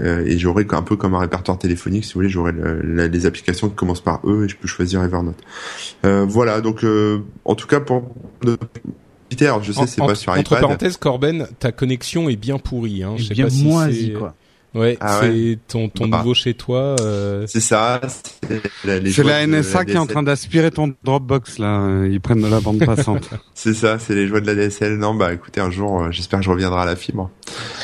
[0.00, 3.26] euh, et j'aurai un peu comme un répertoire téléphonique, si vous voulez, j'aurai le- les
[3.26, 5.36] applications qui commencent par E et je peux choisir Evernote.
[6.04, 8.56] Euh, voilà, donc euh, en tout cas pour de-
[9.40, 10.60] Alors je sais, c'est pas sur Entre iPad.
[10.60, 13.02] parenthèses, Corben, ta connexion est bien pourrie.
[13.02, 13.14] Hein.
[13.16, 14.34] Je sais bien pas si moisi, c'est- quoi.
[14.76, 16.18] Ouais, Ah c'est ton ton Bah.
[16.18, 16.94] nouveau chez toi.
[17.00, 18.00] euh, C'est ça.
[18.46, 21.58] C'est la, les C'est joies la de NSA qui est en train d'aspirer ton Dropbox
[21.58, 22.04] là.
[22.08, 23.30] Ils prennent de la bande passante.
[23.54, 24.96] C'est ça, c'est les joies de la DSL.
[24.98, 27.30] Non, bah écoutez, un jour, euh, j'espère que je reviendrai à la fibre.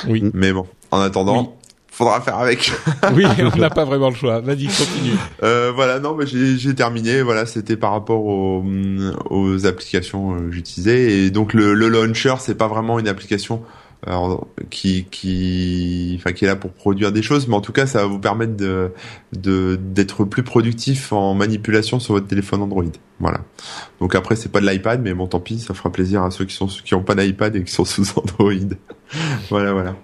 [0.06, 0.30] Oui.
[0.34, 1.48] Mais bon, en attendant, Oui.
[1.90, 2.70] faudra faire avec.
[3.14, 3.24] oui,
[3.54, 4.40] on n'a pas vraiment le choix.
[4.40, 5.16] Vas-y, continue.
[5.42, 7.22] Euh, voilà, non, mais j'ai j'ai terminé.
[7.22, 8.62] Voilà, c'était par rapport aux,
[9.30, 11.12] aux applications euh, que j'utilisais.
[11.12, 13.62] Et donc le, le launcher, c'est pas vraiment une application
[14.08, 14.36] euh,
[14.70, 18.02] qui qui, enfin, qui est là pour produire des choses, mais en tout cas, ça
[18.02, 18.92] va vous permettre de
[19.32, 22.84] de d'être plus productif en manipulation sur votre téléphone Android.
[23.20, 23.40] Voilà.
[24.00, 26.44] Donc après, c'est pas de l'iPad, mais bon, tant pis, ça fera plaisir à ceux
[26.44, 28.52] qui sont qui ont pas d'iPad et qui sont sous Android.
[29.50, 29.96] voilà, voilà.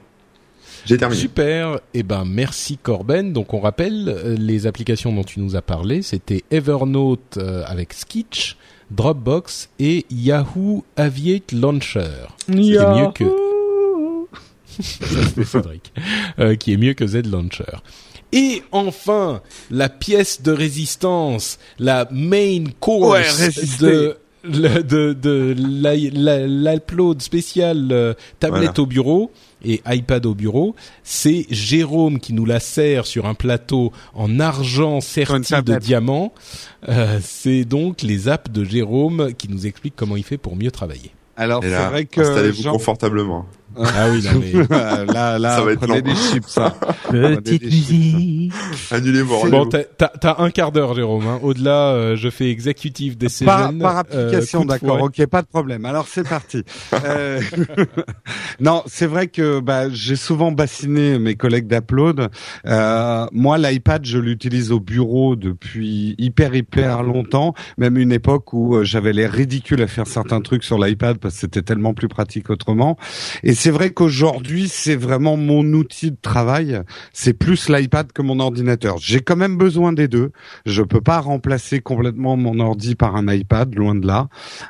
[0.85, 1.21] J'ai terminé.
[1.21, 1.81] Super.
[1.93, 3.33] Eh ben, merci Corben.
[3.33, 6.03] Donc, on rappelle euh, les applications dont tu nous as parlé.
[6.03, 8.57] C'était Evernote euh, avec Sketch,
[8.91, 12.29] Dropbox et Yahoo Aviate Launcher.
[12.51, 13.48] Qui est mieux que
[14.83, 15.93] c'était Cédric.
[16.39, 17.65] Euh, qui est mieux que Z Launcher.
[18.33, 26.47] Et enfin, la pièce de résistance, la main course de le- de de la- la-
[26.47, 28.81] l'upload spécial euh, tablette Voilà.
[28.81, 29.31] au bureau
[29.65, 35.01] et iPad au bureau, c'est Jérôme qui nous la sert sur un plateau en argent
[35.01, 35.83] serti de tablette.
[35.83, 36.33] diamant.
[36.89, 40.71] Euh, c'est donc les apps de Jérôme qui nous expliquent comment il fait pour mieux
[40.71, 41.11] travailler.
[41.37, 43.47] Alors c'est vrai que installez-vous confortablement.
[43.77, 44.53] Ah oui, non, mais...
[45.13, 46.01] là, là, Ça va être long.
[46.01, 46.47] des chips.
[46.49, 46.75] Ça.
[47.11, 47.93] Petite des chiffres.
[47.93, 48.53] musique.
[48.91, 51.27] Annulez vos Bon, t'as- t'as t'as un quart d'heure, Jérôme.
[51.27, 51.39] Hein.
[51.43, 53.47] Au-delà, euh, je fais executive decision.
[53.47, 55.85] Par, par euh, application, d'accord, ok, pas de problème.
[55.85, 56.63] Alors c'est parti.
[57.05, 57.41] Euh,
[58.61, 62.29] non, c'est vrai que bah, j'ai souvent bassiné mes collègues d'Upload.
[62.67, 68.83] Euh, moi, l'iPad, je l'utilise au bureau depuis hyper hyper longtemps, même une époque où
[68.83, 72.51] j'avais l'air ridicule à faire certains trucs sur l'iPad parce que c'était tellement plus pratique
[72.51, 72.97] autrement.
[73.43, 76.81] Et c'est vrai qu'aujourd'hui, c'est vraiment mon outil de travail.
[77.13, 78.99] C'est plus l'iPad que mon ordinateur.
[79.01, 80.31] J'ai quand même besoin des deux.
[80.65, 84.29] Je peux pas remplacer complètement mon ordi par un iPad, loin de là.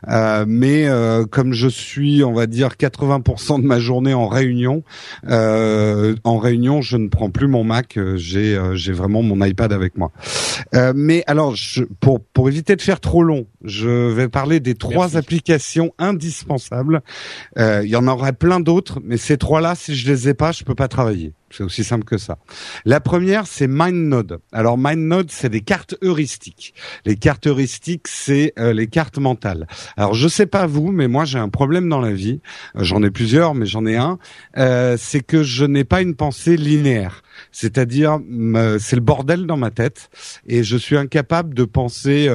[0.08, 4.82] Euh, mais euh, comme je suis, on va dire, 80% de ma journée en réunion,
[5.28, 7.98] euh, en réunion, je ne prends plus mon Mac.
[8.16, 10.12] J'ai, euh, j'ai vraiment mon iPad avec moi.
[10.74, 14.74] Euh, mais alors, je, pour pour éviter de faire trop long, je vais parler des
[14.74, 15.18] trois Merci.
[15.18, 17.02] applications indispensables.
[17.58, 20.52] Euh, Il y en aurait plein d'autres, mais ces trois-là, si je les ai pas,
[20.52, 21.32] je peux pas travailler.
[21.50, 22.36] C'est aussi simple que ça.
[22.84, 24.40] La première, c'est MindNode.
[24.52, 26.74] Alors MindNode, c'est des cartes heuristiques.
[27.06, 29.66] Les cartes heuristiques, c'est euh, les cartes mentales.
[29.96, 32.40] Alors je sais pas vous, mais moi j'ai un problème dans la vie.
[32.76, 34.18] Euh, j'en ai plusieurs, mais j'en ai un.
[34.58, 37.22] Euh, c'est que je n'ai pas une pensée linéaire.
[37.50, 40.10] C'est-à-dire, me- c'est le bordel dans ma tête,
[40.46, 42.28] et je suis incapable de penser.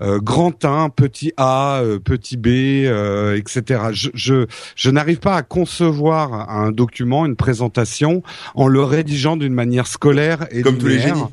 [0.00, 3.80] Euh, grand 1, petit a, euh, petit b, euh, etc.
[3.92, 8.22] Je, je, je n'arrive pas à concevoir un document, une présentation,
[8.54, 11.24] en le rédigeant d'une manière scolaire et Comme tous les génies.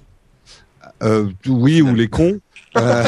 [1.02, 2.39] Euh, oui, ou les cons.
[2.78, 3.04] Euh,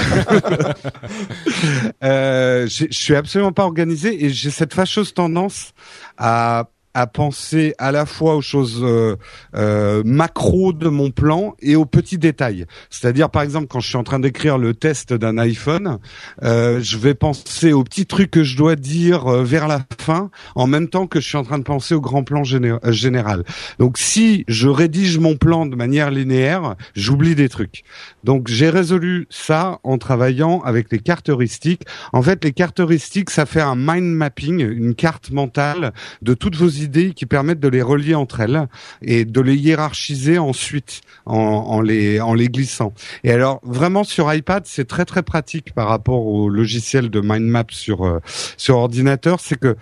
[2.68, 5.74] je suis absolument pas organisé et j'ai cette fâcheuse tendance
[6.18, 9.18] à à penser à la fois aux choses euh,
[9.54, 12.66] euh, macro de mon plan et aux petits détails.
[12.90, 16.00] C'est-à-dire, par exemple, quand je suis en train d'écrire le test d'un iPhone,
[16.42, 20.32] euh, je vais penser aux petits trucs que je dois dire euh, vers la fin,
[20.56, 23.44] en même temps que je suis en train de penser au grand plan euh, général.
[23.78, 27.84] Donc, si je rédige mon plan de manière linéaire, j'oublie des trucs.
[28.24, 31.84] Donc, j'ai résolu ça en travaillant avec les cartes heuristiques.
[32.14, 36.56] En fait, les cartes heuristiques, ça fait un mind mapping, une carte mentale de toutes
[36.56, 38.68] vos idées qui permettent de les relier entre elles
[39.02, 42.94] et de les hiérarchiser ensuite en, en les en les glissant.
[43.24, 47.48] Et alors vraiment sur iPad, c'est très très pratique par rapport au logiciel de mind
[47.48, 48.20] map sur euh,
[48.58, 49.76] sur ordinateur, c'est que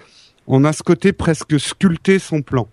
[0.48, 2.68] on a ce côté presque sculpter son plan.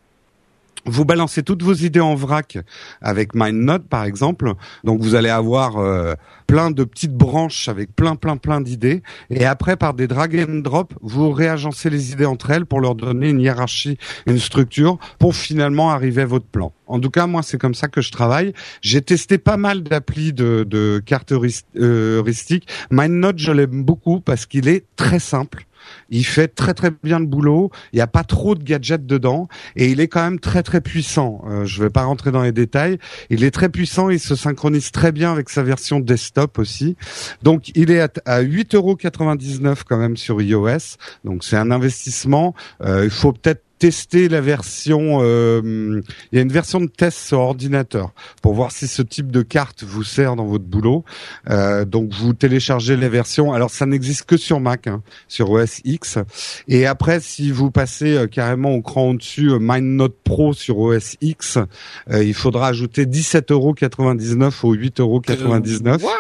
[0.87, 2.59] Vous balancez toutes vos idées en vrac
[3.01, 6.15] avec MindNote par exemple, donc vous allez avoir euh,
[6.47, 10.61] plein de petites branches avec plein plein plein d'idées et après par des drag and
[10.61, 15.35] drop, vous réagencez les idées entre elles pour leur donner une hiérarchie, une structure pour
[15.35, 16.73] finalement arriver à votre plan.
[16.87, 18.53] En tout cas, moi c'est comme ça que je travaille.
[18.81, 22.69] J'ai testé pas mal d'applis de, de cartes euh, heuristiques.
[22.91, 25.67] MindNote, je l'aime beaucoup parce qu'il est très simple.
[26.11, 27.71] Il fait très très bien le boulot.
[27.93, 30.81] Il n'y a pas trop de gadgets dedans et il est quand même très très
[30.81, 31.43] puissant.
[31.49, 32.99] Euh, je vais pas rentrer dans les détails.
[33.31, 34.11] Il est très puissant.
[34.11, 36.97] Il se synchronise très bien avec sa version desktop aussi.
[37.43, 40.97] Donc il est à, à 8,99€ quand même sur iOS.
[41.25, 42.55] Donc c'est un investissement.
[42.83, 45.19] Euh, il faut peut-être tester la version.
[45.23, 48.13] euh, il y a une version de test sur ordinateur
[48.43, 51.05] pour voir si ce type de carte vous sert dans votre boulot.
[51.49, 53.53] Euh, donc vous téléchargez les versions.
[53.53, 56.19] Alors ça n'existe que sur Mac, hein, sur OS X.
[56.69, 61.17] Et après, si vous passez euh, carrément au cran au-dessus, euh, MindNote Pro sur OS
[61.23, 61.59] X,
[62.11, 66.03] euh, il faudra ajouter 17,99€ au 8,99€.
[66.03, 66.13] What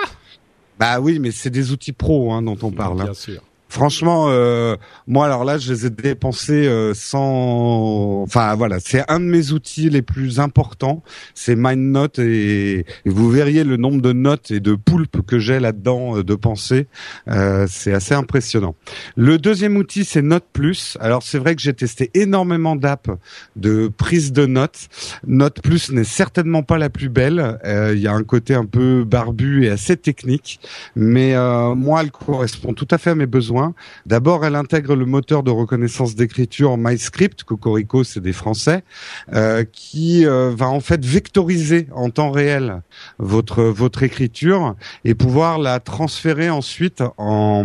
[0.78, 3.02] Bah oui, mais c'est des outils pro hein, dont on parle.
[3.02, 3.04] hein.
[3.04, 3.42] Bien sûr.
[3.70, 4.74] Franchement, euh,
[5.06, 8.22] moi alors là, je les ai dépensés euh, sans.
[8.24, 11.04] Enfin voilà, c'est un de mes outils les plus importants.
[11.34, 16.16] C'est MindNote et, vous verriez le nombre de notes et de poulpes que j'ai là-dedans
[16.16, 16.88] euh, de pensée.
[17.28, 18.74] Euh, c'est assez impressionnant.
[19.16, 20.98] Le deuxième outil, c'est Note Plus.
[21.00, 23.10] Alors c'est vrai que j'ai testé énormément d'apps
[23.54, 24.88] de prise de notes.
[25.28, 27.60] Note Plus n'est certainement pas la plus belle.
[27.64, 30.58] Euh, Il y a un côté un peu barbu et assez technique,
[30.96, 31.36] mais
[31.76, 33.59] moi, elle correspond tout à fait à mes besoins.
[34.06, 38.82] D'abord, elle intègre le moteur de reconnaissance d'écriture MyScript, Cocorico, c'est des Français,
[39.32, 42.82] euh, qui euh, va en fait vectoriser en temps réel
[43.18, 47.64] votre votre écriture et pouvoir la transférer ensuite en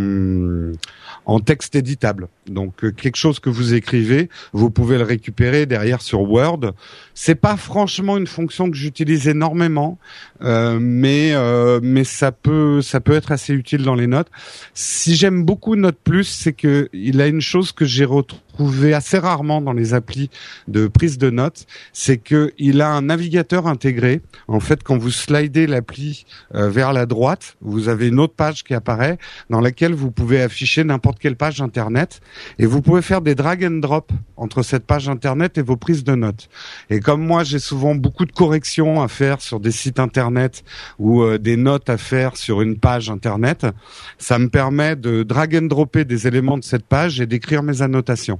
[1.25, 2.27] en texte éditable.
[2.47, 6.73] Donc euh, quelque chose que vous écrivez, vous pouvez le récupérer derrière sur Word.
[7.17, 9.97] C'est pas franchement une fonction que j'utilise énormément,
[10.41, 14.27] euh, mais euh, mais ça peut ça peut être assez utile dans les notes.
[14.73, 18.03] Si j'aime beaucoup Note Plus, c'est que il a une chose que j'ai
[18.55, 20.29] retrouvé assez rarement dans les applis
[20.67, 24.21] de prise de notes, c'est que il a un navigateur intégré.
[24.47, 28.63] En fait, quand vous slidez l'appli euh, vers la droite, vous avez une autre page
[28.63, 29.17] qui apparaît
[29.49, 32.21] dans laquelle vous pouvez afficher n'importe quelle page internet
[32.57, 36.03] et vous pouvez faire des drag and drop entre cette page internet et vos prises
[36.03, 36.49] de notes.
[36.89, 40.63] Et comme moi, j'ai souvent beaucoup de corrections à faire sur des sites internet
[40.97, 43.65] ou euh, des notes à faire sur une page internet,
[44.17, 47.81] ça me permet de drag and dropper des éléments de cette page et d'écrire mes
[47.81, 48.39] annotations.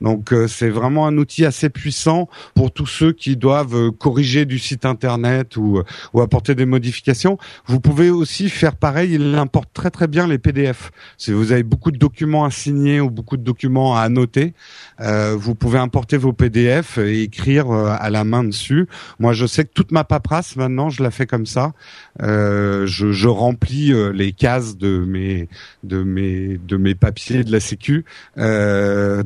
[0.00, 4.44] Donc euh, c'est vraiment un outil assez puissant pour tous ceux qui doivent euh, corriger
[4.44, 7.38] du site internet ou, euh, ou apporter des modifications.
[7.66, 10.90] Vous pouvez aussi faire pareil, il importe très très bien les PDF.
[11.18, 14.54] Si vous avez beaucoup de documents à signer ou beaucoup de documents à annoter,
[15.00, 18.86] euh, vous pouvez importer vos PDF et écrire euh, à la main dessus.
[19.18, 21.72] Moi je sais que toute ma paperasse maintenant je la fais comme ça.
[22.20, 25.48] Je, je remplis les cases de mes
[25.82, 28.04] de mes de mes papiers de la Sécu
[28.38, 29.22] euh,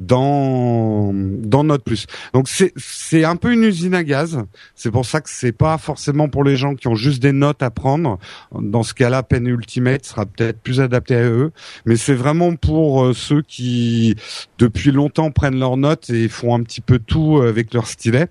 [1.12, 2.06] dans Plus.
[2.32, 4.42] Donc c'est c'est un peu une usine à gaz.
[4.74, 7.62] C'est pour ça que c'est pas forcément pour les gens qui ont juste des notes
[7.62, 8.18] à prendre.
[8.58, 11.52] Dans ce cas-là, Pen Ultimate sera peut-être plus adapté à eux,
[11.84, 14.16] mais c'est vraiment pour euh, ceux qui
[14.58, 18.28] depuis longtemps prennent leurs notes et font un petit peu tout avec leur stylet.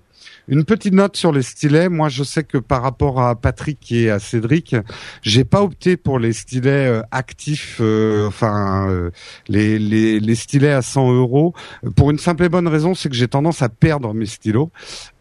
[0.48, 1.90] Une petite note sur les stylets.
[1.90, 4.74] Moi, je sais que par rapport à Patrick et à Cédric,
[5.22, 9.10] j'ai pas opté pour les stylets euh, actifs, euh, enfin euh,
[9.48, 11.54] les, les, les stylets à 100 euros,
[11.96, 14.70] pour une simple et bonne raison, c'est que j'ai tendance à perdre mes stylos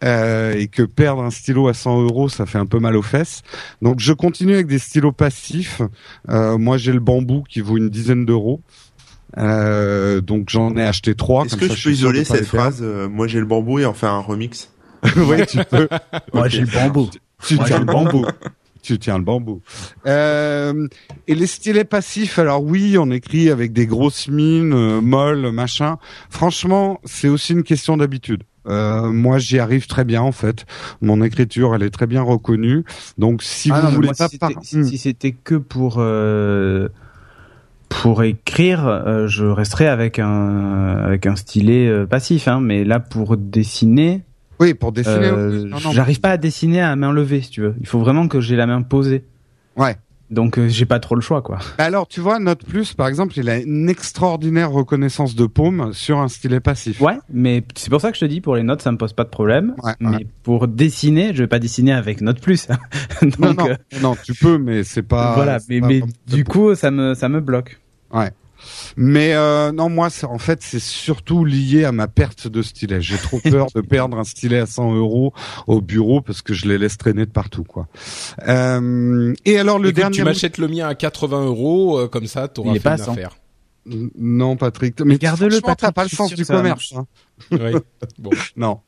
[0.04, 3.02] euh, et que perdre un stylo à 100 euros, ça fait un peu mal aux
[3.02, 3.42] fesses.
[3.82, 5.82] Donc, je continue avec des stylos passifs.
[6.30, 8.62] Euh, moi, j'ai le bambou qui vaut une dizaine d'euros.
[9.38, 11.46] Euh, donc j'en ai acheté trois.
[11.46, 14.12] Est-ce que ça, je peux isoler cette phrase Moi j'ai le bambou et en faire
[14.12, 14.70] un remix?
[15.16, 15.88] oui, tu peux.
[16.34, 17.10] Moi, j'ai le bambou.
[17.46, 18.26] Tu tiens le bambou.
[18.82, 19.62] Tu tiens le bambou.
[20.06, 20.88] Euh,
[21.28, 25.98] et les stylets passifs, alors oui, on écrit avec des grosses mines, euh, molles, machin.
[26.30, 28.44] Franchement, c'est aussi une question d'habitude.
[28.68, 30.66] Euh, moi, j'y arrive très bien en fait.
[31.02, 32.84] Mon écriture, elle est très bien reconnue.
[33.18, 34.84] Donc, si Ah vous non, voulez moi, pas si par- c'était si- Hmm.
[34.84, 36.90] si que pour euh,
[37.90, 42.48] pour écrire, euh, je resterais avec un avec un stylet euh, passif.
[42.48, 44.24] Hein, mais là, pour dessiner,
[44.60, 45.28] oui, pour dessiner.
[45.28, 45.70] euh, oui.
[45.70, 45.92] Non, non.
[45.92, 47.76] j'arrive pas à dessiner à main levée, si tu veux.
[47.80, 49.24] Il faut vraiment que j'ai la main posée.
[49.76, 49.96] Ouais.
[50.30, 51.60] Donc euh, j'ai pas trop le choix, quoi.
[51.78, 55.94] Bah Alors, tu vois, Note Plus, par exemple, il a une extraordinaire reconnaissance de paume
[55.94, 57.00] sur un stylet passif.
[57.00, 59.14] Ouais, mais c'est pour ça que je te dis, pour les notes, ça me pose
[59.14, 59.74] pas de problème.
[59.84, 60.28] Ouais, mais ouais.
[60.44, 62.68] pour dessiner, je vais pas dessiner avec Note Plus.
[63.22, 65.34] Donc Non, non, euh, non, tu peux, mais c'est pas.
[65.34, 65.60] voilà.
[65.70, 67.80] Mais, pas mais du coup, ça me ça me bloque.
[68.12, 68.32] Ouais.
[68.96, 73.02] Mais euh, non, moi, c'est- en fait, c'est surtout lié à ma perte de stylet.
[73.02, 75.34] J'ai trop peur de perdre un stylet à 100 euros
[75.68, 77.88] au bureau parce que je les laisse traîner de partout, quoi.
[78.48, 80.16] Euh, et alors le Écoute, dernier.
[80.18, 83.06] tu m'achètes le mien à 80 euros, euh, comme ça, t'auras fait pas une à
[83.06, 83.12] 100.
[83.14, 83.38] affaire.
[84.18, 85.00] Non, Patrick.
[85.02, 86.94] Mais garde-le, franchement, t'as Patrick, pas le sens du commerce.
[86.98, 87.06] hein.
[87.52, 87.72] Ouais.
[88.20, 88.32] Bon.
[88.58, 88.80] Non.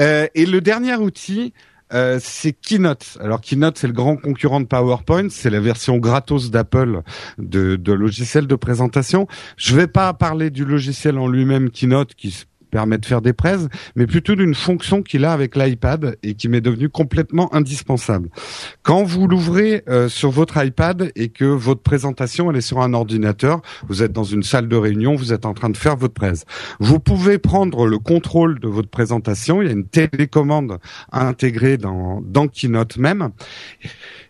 [0.00, 1.54] Euh, et le dernier outil,
[1.92, 3.18] euh, c'est Keynote.
[3.20, 5.28] Alors Keynote, c'est le grand concurrent de PowerPoint.
[5.30, 7.02] C'est la version gratos d'Apple
[7.38, 9.26] de, de logiciel de présentation.
[9.56, 12.44] Je vais pas parler du logiciel en lui-même Keynote, qui
[12.74, 13.58] permet de faire des prêts,
[13.94, 18.30] mais plutôt d'une fonction qu'il a avec l'iPad et qui m'est devenue complètement indispensable.
[18.82, 22.92] Quand vous l'ouvrez euh, sur votre iPad et que votre présentation elle est sur un
[22.92, 26.14] ordinateur, vous êtes dans une salle de réunion, vous êtes en train de faire votre
[26.14, 26.46] presse.
[26.80, 29.62] Vous pouvez prendre le contrôle de votre présentation.
[29.62, 30.78] Il y a une télécommande
[31.12, 33.30] intégrée dans, dans Keynote même.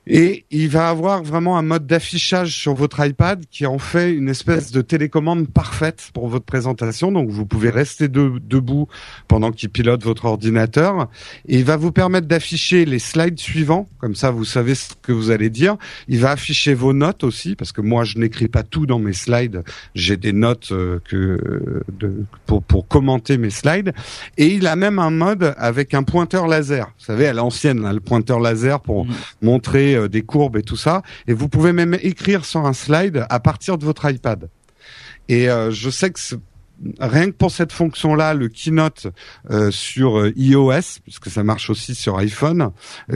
[0.07, 4.29] Et il va avoir vraiment un mode d'affichage sur votre iPad qui en fait une
[4.29, 7.11] espèce de télécommande parfaite pour votre présentation.
[7.11, 8.87] Donc vous pouvez rester debout
[9.29, 11.09] pendant qu'il pilote votre ordinateur.
[11.49, 13.89] Et il va vous permettre d'afficher les slides suivants.
[13.99, 15.77] Comme ça, vous savez ce que vous allez dire.
[16.09, 19.13] Il va afficher vos notes aussi, parce que moi, je n'écris pas tout dans mes
[19.13, 19.63] slides.
[19.95, 23.93] J'ai des notes euh, que de, pour, pour commenter mes slides.
[24.37, 26.93] Et il a même un mode avec un pointeur laser.
[26.99, 29.15] Vous savez, à l'ancienne, le pointeur laser pour mmh.
[29.43, 31.03] montrer euh, des courbes et tout ça.
[31.27, 34.49] Et vous pouvez même écrire sur un slide à partir de votre iPad.
[35.29, 36.21] Et euh, je sais que
[37.01, 39.07] rien que pour cette fonction-là, le Keynote
[39.51, 42.71] euh, sur iOS, puisque ça marche aussi sur iPhone,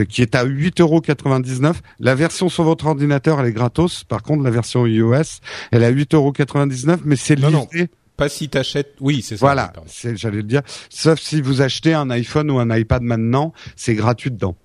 [0.07, 1.75] qui est à 8,99€.
[1.99, 4.03] La version sur votre ordinateur, elle est gratos.
[4.05, 7.89] Par contre, la version iOS, elle est à 8,99€, mais c'est limité.
[8.19, 8.95] Pas si t'achètes.
[8.99, 9.45] Oui, c'est ça.
[9.45, 9.71] Voilà,
[10.15, 10.61] j'allais le dire.
[10.89, 14.57] Sauf si vous achetez un iPhone ou un iPad maintenant, c'est gratuit dedans.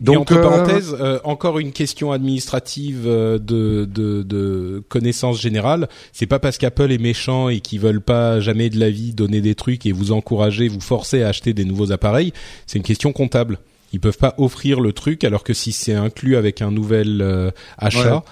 [0.00, 5.40] Donc, Et entre euh, parenthèses, euh, encore une question administrative euh, de, de, de connaissance
[5.40, 5.88] générale.
[6.12, 9.40] C'est pas parce qu'Apple est méchant et qu'ils veulent pas jamais de la vie donner
[9.40, 12.32] des trucs et vous encourager, vous forcer à acheter des nouveaux appareils.
[12.66, 13.58] C'est une question comptable.
[13.92, 18.22] Ils peuvent pas offrir le truc alors que si c'est inclus avec un nouvel achat,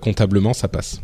[0.00, 1.00] comptablement ça passe.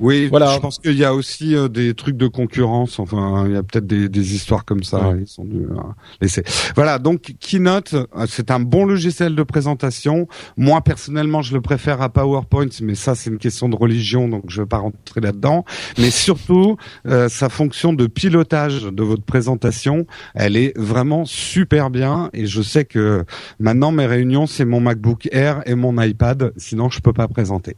[0.00, 0.54] Oui, voilà.
[0.54, 2.98] je pense qu'il y a aussi euh, des trucs de concurrence.
[2.98, 5.12] Enfin, il y a peut-être des, des, histoires comme ça.
[5.18, 5.76] Ils sont dû euh,
[6.20, 6.42] laisser.
[6.74, 6.98] Voilà.
[6.98, 10.26] Donc Keynote, euh, c'est un bon logiciel de présentation.
[10.56, 14.44] Moi personnellement, je le préfère à PowerPoint, mais ça c'est une question de religion, donc
[14.48, 15.64] je vais pas rentrer là-dedans.
[15.98, 22.30] Mais surtout, sa fonction de pilotage de votre présentation, elle est vraiment super bien.
[22.32, 23.24] Et je sais que
[23.58, 26.52] maintenant mes réunions, c'est mon MacBook Air et mon iPad.
[26.56, 27.76] Sinon, je peux pas présenter.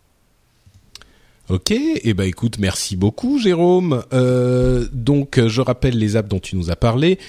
[1.49, 4.03] Ok, et eh ben écoute, merci beaucoup Jérôme.
[4.12, 7.20] Euh, donc je rappelle les apps dont tu nous as parlé.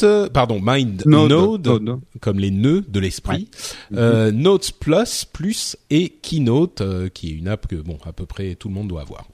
[0.00, 3.48] MindNote, pardon, MindNode, comme les nœuds de l'esprit.
[3.94, 8.26] Euh, Notes Plus, plus et Keynote, euh, qui est une app que bon à peu
[8.26, 9.28] près tout le monde doit avoir.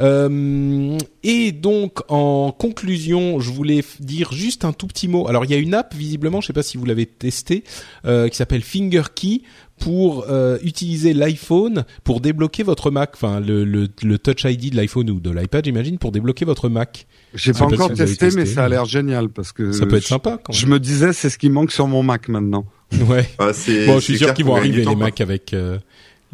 [0.00, 5.28] Euh, et donc en conclusion, je voulais dire juste un tout petit mot.
[5.28, 7.64] Alors il y a une app visiblement, je sais pas si vous l'avez testé,
[8.04, 9.42] euh, qui s'appelle FingerKey
[9.78, 14.76] pour euh, utiliser l'iPhone pour débloquer votre Mac, enfin le, le, le Touch ID de
[14.76, 17.06] l'iPhone ou de l'iPad, j'imagine, pour débloquer votre Mac.
[17.34, 20.38] J'ai pas encore testé, mais ça a l'air génial parce que ça peut être sympa.
[20.42, 20.60] Quand même.
[20.60, 22.66] Je me disais, c'est ce qui manque sur mon Mac maintenant.
[23.08, 23.28] Ouais.
[23.38, 23.50] Ah,
[23.86, 25.52] bon, je suis sûr qu'ils vont arriver les Macs avec.
[25.52, 25.78] Euh,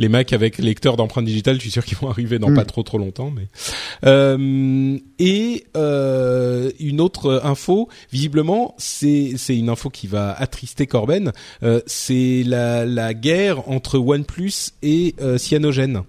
[0.01, 2.55] les Macs avec lecteur d'empreintes digitales, je suis sûr qu'ils vont arriver dans hmm.
[2.55, 3.31] pas trop trop longtemps.
[3.31, 3.49] Mais
[4.07, 11.33] euh, et euh, une autre info, visiblement, c'est c'est une info qui va attrister Corben.
[11.63, 16.03] Euh, c'est la la guerre entre OnePlus et euh, Cyanogen.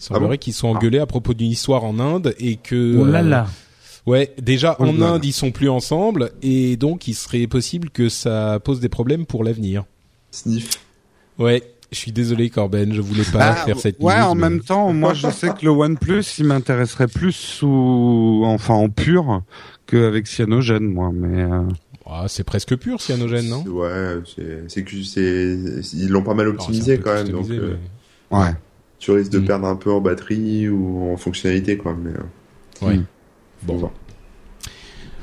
[0.00, 2.98] Il semblerait ah qu'ils sont engueulés à propos d'une histoire en Inde et que.
[2.98, 3.46] Oh là là.
[4.08, 8.08] Ouais, déjà oh en Inde ils sont plus ensemble et donc il serait possible que
[8.08, 9.84] ça pose des problèmes pour l'avenir.
[10.30, 10.70] Sniff.
[11.38, 14.94] Ouais, je suis désolé Corben, je voulais pas ah, faire cette Ouais, en même temps,
[14.94, 19.42] moi je sais que le OnePlus, il m'intéresserait plus sous enfin en pur
[19.86, 21.64] qu'avec cyanogen moi, mais euh...
[22.06, 23.62] ah, c'est presque pur cyanogen, non?
[23.66, 24.22] Ouais,
[24.68, 25.58] c'est que c'est
[25.92, 27.76] ils l'ont pas mal optimisé quand même donc euh,
[28.30, 28.54] ouais.
[28.98, 29.44] Tu risques de mm.
[29.44, 33.00] perdre un peu en batterie ou en fonctionnalité quoi, mais euh, Ouais.
[33.62, 33.90] Bon.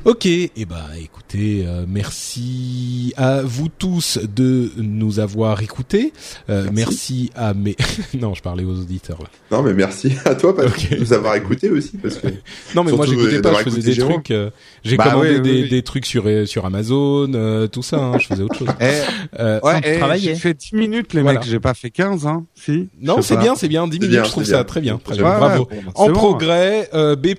[0.05, 6.13] Ok, et eh ben écoutez, euh, merci à vous tous de nous avoir écoutés.
[6.47, 7.31] Euh, merci.
[7.33, 7.75] à mes
[8.13, 9.17] non, je parlais aux auditeurs.
[9.49, 12.27] Non, mais merci à toi parce de nous avoir écoutés aussi parce que
[12.75, 14.29] non, mais moi j'écoutais pas, je faisais des trucs.
[14.29, 14.51] Euh,
[14.83, 17.97] j'ai bah commandé des, des, trucs sur sur Amazon, tout ça.
[17.97, 18.67] Hein, je faisais autre chose.
[18.79, 22.45] Eh, ouais, eh, j'ai fait 10 minutes les mecs, j'ai pas fait 15 hein.
[22.53, 22.89] Si.
[23.01, 23.87] Non, c'est bien, c'est bien.
[23.87, 24.99] 10 minutes, je trouve ça très bien.
[25.03, 25.23] Très bien.
[25.23, 25.65] Bravo.
[25.65, 27.33] Bah, en progrès, B+.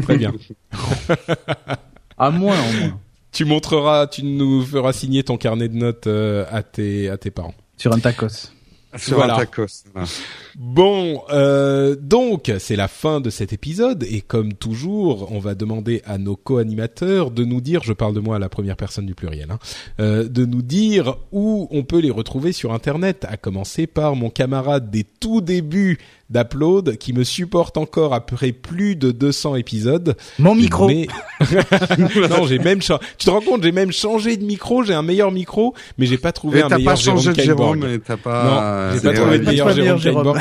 [0.00, 0.32] Très bien.
[2.18, 3.00] à moins, en moins.
[3.32, 7.30] Tu montreras, tu nous feras signer ton carnet de notes euh, à tes à tes
[7.30, 7.54] parents.
[7.78, 8.52] Sur un tacos.
[8.96, 9.84] Sur un tacos.
[10.56, 16.02] Bon, euh, donc c'est la fin de cet épisode et comme toujours, on va demander
[16.04, 19.14] à nos co-animateurs de nous dire, je parle de moi à la première personne du
[19.14, 19.58] pluriel, hein,
[20.00, 24.28] euh, de nous dire où on peut les retrouver sur Internet, à commencer par mon
[24.28, 25.98] camarade des tout débuts
[26.32, 30.16] d'Upload qui me supporte encore après plus de 200 épisodes.
[30.38, 30.90] Mon micro.
[31.40, 35.30] non, j'ai même tu te rends compte, j'ai même changé de micro, j'ai un meilleur
[35.30, 39.12] micro, mais j'ai pas trouvé un meilleur pas changé de Jérôme, t'as pas J'ai pas
[39.12, 40.00] trouvé de meilleur Jérôme.
[40.00, 40.38] Kainborg,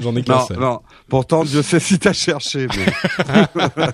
[0.00, 0.58] j'en ai qu'un, qu'un Non, seul.
[0.58, 0.80] non.
[1.08, 2.66] Pourtant, Dieu sait si t'as cherché.
[2.76, 2.92] Mais...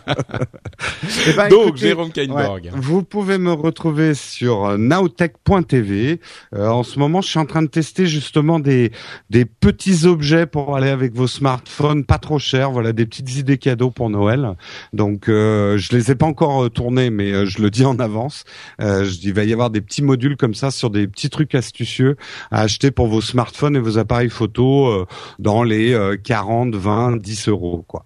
[1.26, 2.64] Eh ben, Donc, écoutez, Jérôme Kainborg.
[2.64, 2.70] Ouais.
[2.74, 6.20] Vous pouvez me retrouver sur euh, nowtech.tv.
[6.54, 8.92] Euh, en ce moment, je suis en train de tester justement des
[9.30, 12.70] des petits objets pour aller avec vos smartphones, pas trop chers.
[12.70, 14.54] Voilà, des petites idées cadeaux pour Noël.
[14.92, 18.44] Donc, euh, je les ai pas encore euh, tournés, mais je le dis en avance.
[18.80, 21.30] Euh, je dis, il va y avoir des petits modules comme ça sur des petits
[21.30, 22.16] trucs astucieux
[22.50, 25.06] à acheter pour vos smartphones et vos appareils photo euh,
[25.38, 28.04] dans les euh, 40, 20, 10 euros, quoi.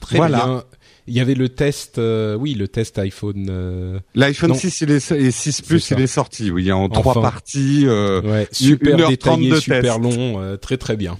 [0.00, 0.36] Très Voilà.
[0.44, 0.64] bien.
[1.08, 3.46] Il y avait le test, euh, oui, le test iPhone.
[3.48, 4.56] euh, L'iPhone Non.
[4.56, 6.00] 6 il est, et 6 Plus, C'est ça.
[6.00, 6.50] il est sorti.
[6.50, 7.22] Oui, en trois Enfin.
[7.22, 7.84] parties.
[7.86, 10.02] euh, ouais, super détaillé, super test.
[10.02, 11.16] long, euh, très très bien.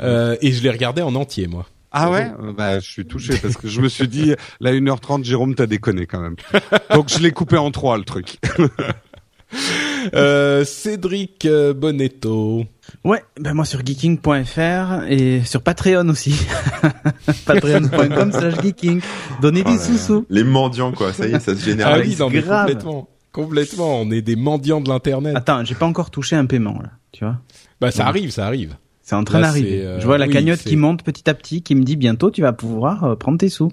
[0.00, 1.66] Euh, et je l'ai regardé en entier, moi.
[1.90, 2.30] Ah ouais?
[2.56, 6.06] Bah, je suis touché parce que je me suis dit, là, 1h30, Jérôme, t'as déconné
[6.06, 6.36] quand même.
[6.94, 8.38] Donc, je l'ai coupé en trois, le truc.
[10.14, 12.64] Euh, Cédric euh, Bonetto.
[13.04, 16.34] Ouais, ben moi sur geeking.fr et sur Patreon aussi.
[17.46, 19.00] Patreon.com slash geeking.
[19.40, 19.82] Donnez Oh des là.
[19.82, 20.26] sous-sous.
[20.30, 21.12] Les mendiants, quoi.
[21.12, 22.14] Ça y est, ça se Ah généralise.
[22.14, 22.66] oui, non, mais grave.
[22.66, 23.08] complètement.
[23.32, 24.00] Complètement.
[24.00, 25.36] On est des mendiants de l'internet.
[25.36, 27.36] Attends, j'ai pas encore touché un paiement là, tu vois.
[27.80, 28.08] Bah, ça Ouais.
[28.08, 28.76] arrive, ça arrive.
[29.02, 29.82] C'est en train d'arriver.
[29.84, 32.30] euh, Je vois la oui, cagnotte qui monte petit à petit, qui me dit bientôt
[32.30, 33.72] tu vas pouvoir euh, prendre tes sous.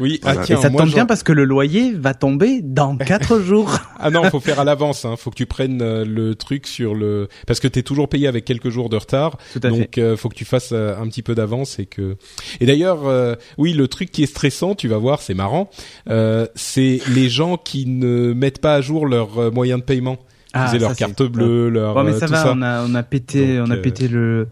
[0.00, 0.40] Oui, Voilà.
[0.40, 3.78] ah tiens, et ça tombe bien parce que le loyer va tomber dans quatre jours.
[3.98, 5.04] Ah non, faut faire à l'avance.
[5.04, 5.14] Hein.
[5.16, 8.44] Faut que tu prennes euh, le truc sur le parce que t'es toujours payé avec
[8.44, 9.38] quelques jours de retard.
[9.52, 9.78] Tout à fait.
[9.78, 12.16] Donc euh, faut que tu fasses euh, un petit peu d'avance et que.
[12.60, 15.70] Et d'ailleurs, euh, oui, le truc qui est stressant, tu vas voir, c'est marrant.
[16.10, 20.18] Euh, c'est les gens qui ne mettent pas à jour leurs euh, moyens de paiement.
[20.54, 22.52] Ah, c'est leur ça, carte bleue, leur Ouais, mais ça tout va, ça.
[22.54, 24.48] on a on a pété Donc, on a pété le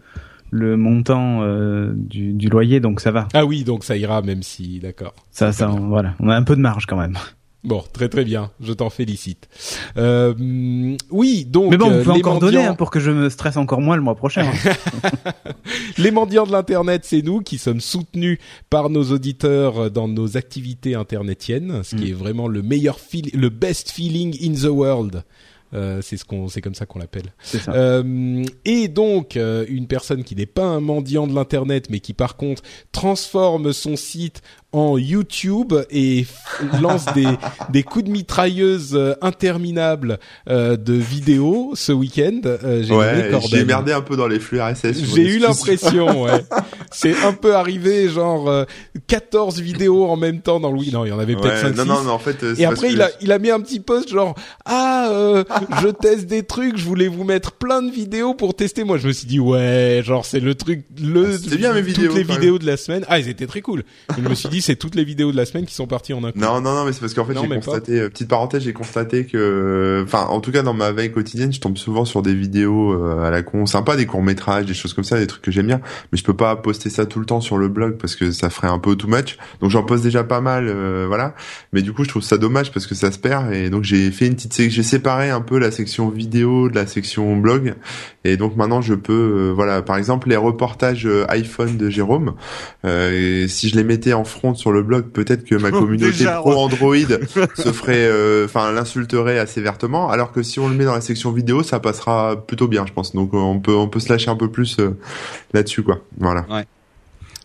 [0.55, 3.27] le montant euh, du, du loyer donc ça va.
[3.33, 5.15] Ah oui, donc ça ira même si, d'accord.
[5.31, 7.17] Ça ça on- voilà, on a un peu de marge quand même.
[7.63, 8.51] Bon, très très bien.
[8.59, 9.47] Je t'en félicite.
[9.95, 10.33] Euh,
[11.09, 11.71] oui, donc.
[11.71, 13.79] Mais bon, euh, vous pouvez les encore donner hein, pour que je me stresse encore
[13.79, 14.45] moins le mois prochain.
[15.97, 18.37] Les mendiants de l'internet, c'est nous qui sommes soutenus
[18.69, 22.07] par nos auditeurs dans nos activités internetiennes, ce qui Mm.
[22.09, 25.23] est vraiment le meilleur feel, le best feeling in the world.
[25.73, 27.33] Euh, c'est ce qu'on, c'est comme ça qu'on l'appelle.
[27.69, 32.13] Euh, et donc euh, une personne qui n'est pas un mendiant de l'internet, mais qui
[32.13, 32.61] par contre
[32.91, 34.41] transforme son site
[34.73, 36.25] en YouTube et
[36.81, 37.27] lance des
[37.69, 40.19] des coups de mitrailleuse euh, interminables
[40.49, 42.41] euh, de vidéos ce week-end.
[42.45, 45.03] Euh, j'ai Ouais, merdé un peu dans les flux RSS.
[45.15, 46.43] J'ai eu l'impression, ouais.
[46.91, 48.65] C'est un peu arrivé, genre euh,
[49.07, 50.89] 14 vidéos en même temps dans le oui.
[50.91, 52.65] Non, il y en avait peut-être Ouais, 5 non, non, mais en fait, euh, Et
[52.65, 55.43] après, que il a, il a mis un petit post genre ah euh,
[55.81, 58.83] je teste des trucs, je voulais vous mettre plein de vidéos pour tester.
[58.83, 61.81] Moi, je me suis dit ouais, genre c'est le truc, le Ah, c'est bien, mes
[61.81, 63.05] vidéos, toutes les vidéos de la semaine.
[63.07, 63.83] Ah, ils étaient très cool.
[64.17, 66.23] Je me suis dit c'est toutes les vidéos de la semaine qui sont parties en
[66.23, 66.39] un coup.
[66.39, 67.65] Non, non, non, mais c'est parce qu'en fait, j'ai mais pas.
[67.65, 71.51] constaté, euh, petite parenthèse, j'ai constaté que, enfin, en tout cas, dans ma veille quotidienne,
[71.53, 74.93] je tombe souvent sur des vidéos euh, à la con, sympa, des courts-métrages, des choses
[74.93, 77.25] comme ça, des trucs que j'aime bien, mais je peux pas poster ça tout le
[77.25, 79.37] temps sur le blog parce que ça ferait un peu too much.
[79.61, 81.35] Donc, j'en poste déjà pas mal, euh, voilà.
[81.73, 84.11] Mais du coup, je trouve ça dommage parce que ça se perd et donc j'ai
[84.11, 87.75] fait une petite, j'ai séparé un peu la section vidéo de la section blog
[88.25, 92.35] et donc maintenant, je peux, euh, voilà, par exemple, les reportages euh, iPhone de Jérôme,
[92.85, 96.11] euh, et si je les mettais en front sur le blog, peut-être que ma communauté
[96.11, 96.95] Déjà, pro Android
[97.55, 101.01] se ferait, euh, enfin, l'insulterait assez vertement, alors que si on le met dans la
[101.01, 103.13] section vidéo, ça passera plutôt bien, je pense.
[103.13, 104.97] Donc, on peut, on peut se lâcher un peu plus euh,
[105.53, 105.99] là-dessus, quoi.
[106.17, 106.45] Voilà.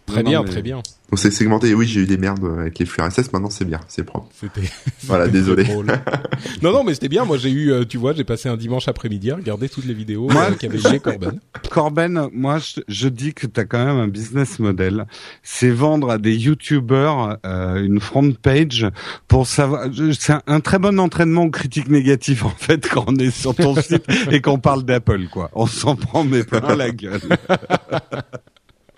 [0.09, 0.77] Très Non, bien, mais- très bien.
[1.11, 1.73] Donc c'est segmenté.
[1.73, 3.33] Oui, j'ai eu des merdes avec les flux RSS.
[3.33, 4.29] Maintenant, c'est bien, c'est propre.
[4.39, 4.69] C'était.
[5.05, 5.65] Voilà, désolé.
[6.63, 7.25] non, non, mais c'était bien.
[7.25, 9.95] Moi, j'ai eu, euh, tu vois, j'ai passé un dimanche après-midi à regarder toutes les
[9.95, 11.41] vidéos Moi, euh, qu'avait Corben.
[11.71, 15.07] Corben, moi, je, je dis que tu as quand même un business model.
[15.43, 18.87] C'est vendre à des YouTubers euh, une front page
[19.29, 19.87] pour savoir.
[20.19, 23.55] C'est un, un très bon entraînement aux critiques négatives en fait quand on est sur
[23.55, 25.51] ton site et qu'on parle d'Apple, quoi.
[25.55, 27.21] On s'en prend mais plein la gueule.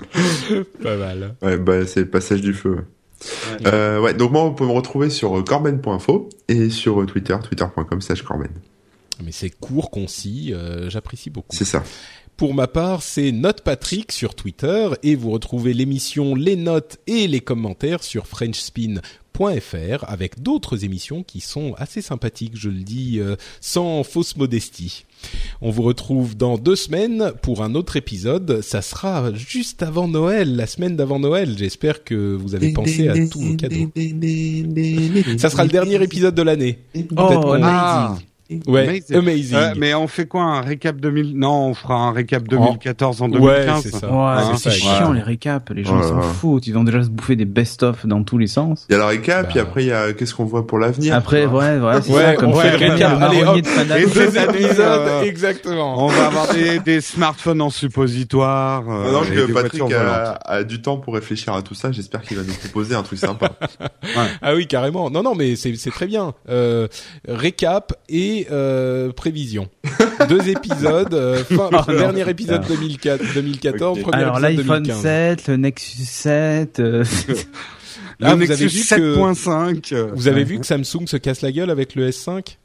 [0.83, 1.35] Pas mal.
[1.43, 2.77] Ouais, bah c'est le passage du feu.
[2.77, 3.67] Ouais.
[3.67, 7.37] Euh, ouais, donc moi, vous pouvez me retrouver sur euh, corben.info et sur euh, Twitter,
[7.43, 8.51] twitter.com slash corben.
[9.23, 11.55] Mais c'est court, concis, euh, j'apprécie beaucoup.
[11.55, 11.85] C'est ça.
[12.41, 17.27] Pour ma part, c'est Note Patrick sur Twitter et vous retrouvez l'émission, les notes et
[17.27, 23.37] les commentaires sur FrenchSpin.fr avec d'autres émissions qui sont assez sympathiques, je le dis euh,
[23.61, 25.05] sans fausse modestie.
[25.63, 28.61] On vous retrouve dans deux semaines pour un autre épisode.
[28.63, 31.55] Ça sera juste avant Noël, la semaine d'avant Noël.
[31.59, 33.91] J'espère que vous avez pensé à tous vos cadeaux.
[35.39, 36.79] Ça sera le dernier épisode de l'année.
[37.17, 37.65] Oh, nice.
[37.65, 38.19] Ah,
[38.67, 39.17] Ouais, Amazing.
[39.17, 39.55] amazing.
[39.57, 43.29] Euh, mais on fait quoi un récap 2000 Non, on fera un récap 2014 en
[43.29, 43.77] 2015.
[43.77, 44.07] Ouais, c'est ça.
[44.11, 45.17] Ouais, Hein, c'est ça, chiant ouais.
[45.17, 46.23] les récaps, les gens Ouais, s'en ouais.
[46.41, 48.87] foutent, ils vont déjà se bouffer des best-of dans tous les sens.
[48.89, 49.49] Il y a le récap, Bah.
[49.51, 51.15] puis après il y a qu'est-ce qu'on voit pour l'avenir.
[51.15, 53.23] Après, ouais, ouais, c'est Ouais, ça, comme on fait le récap.
[53.23, 53.89] Allez, marronnier hop.
[53.89, 53.97] de.
[53.97, 56.05] Et Deux épisodes, euh, exactement.
[56.05, 58.83] On va avoir des, des smartphones en suppositoire.
[58.89, 62.37] euh, Maintenant et que Patrick a, du temps pour réfléchir à tout ça, j'espère qu'il
[62.37, 63.53] va nous proposer un truc sympa.
[64.43, 65.11] Ah oui, carrément.
[65.11, 66.35] Non, non, mais c'est c'est très bien.
[66.49, 66.89] Euh,
[67.29, 69.69] récap et euh, prévision.
[70.29, 71.13] Deux épisodes.
[71.15, 72.75] euh, fin, Oh non, dernier épisode putain.
[72.75, 74.05] 2004, 2014, Ok.
[74.05, 75.03] premier Alors épisode l'iPhone 2015.
[75.03, 77.05] 7, le Nexus 7, euh,
[78.21, 79.95] Là, le vous avez Nexus vu que 7.5.
[79.95, 80.45] euh, vous avez ouais.
[80.45, 82.57] vu que Samsung se casse la gueule avec le S5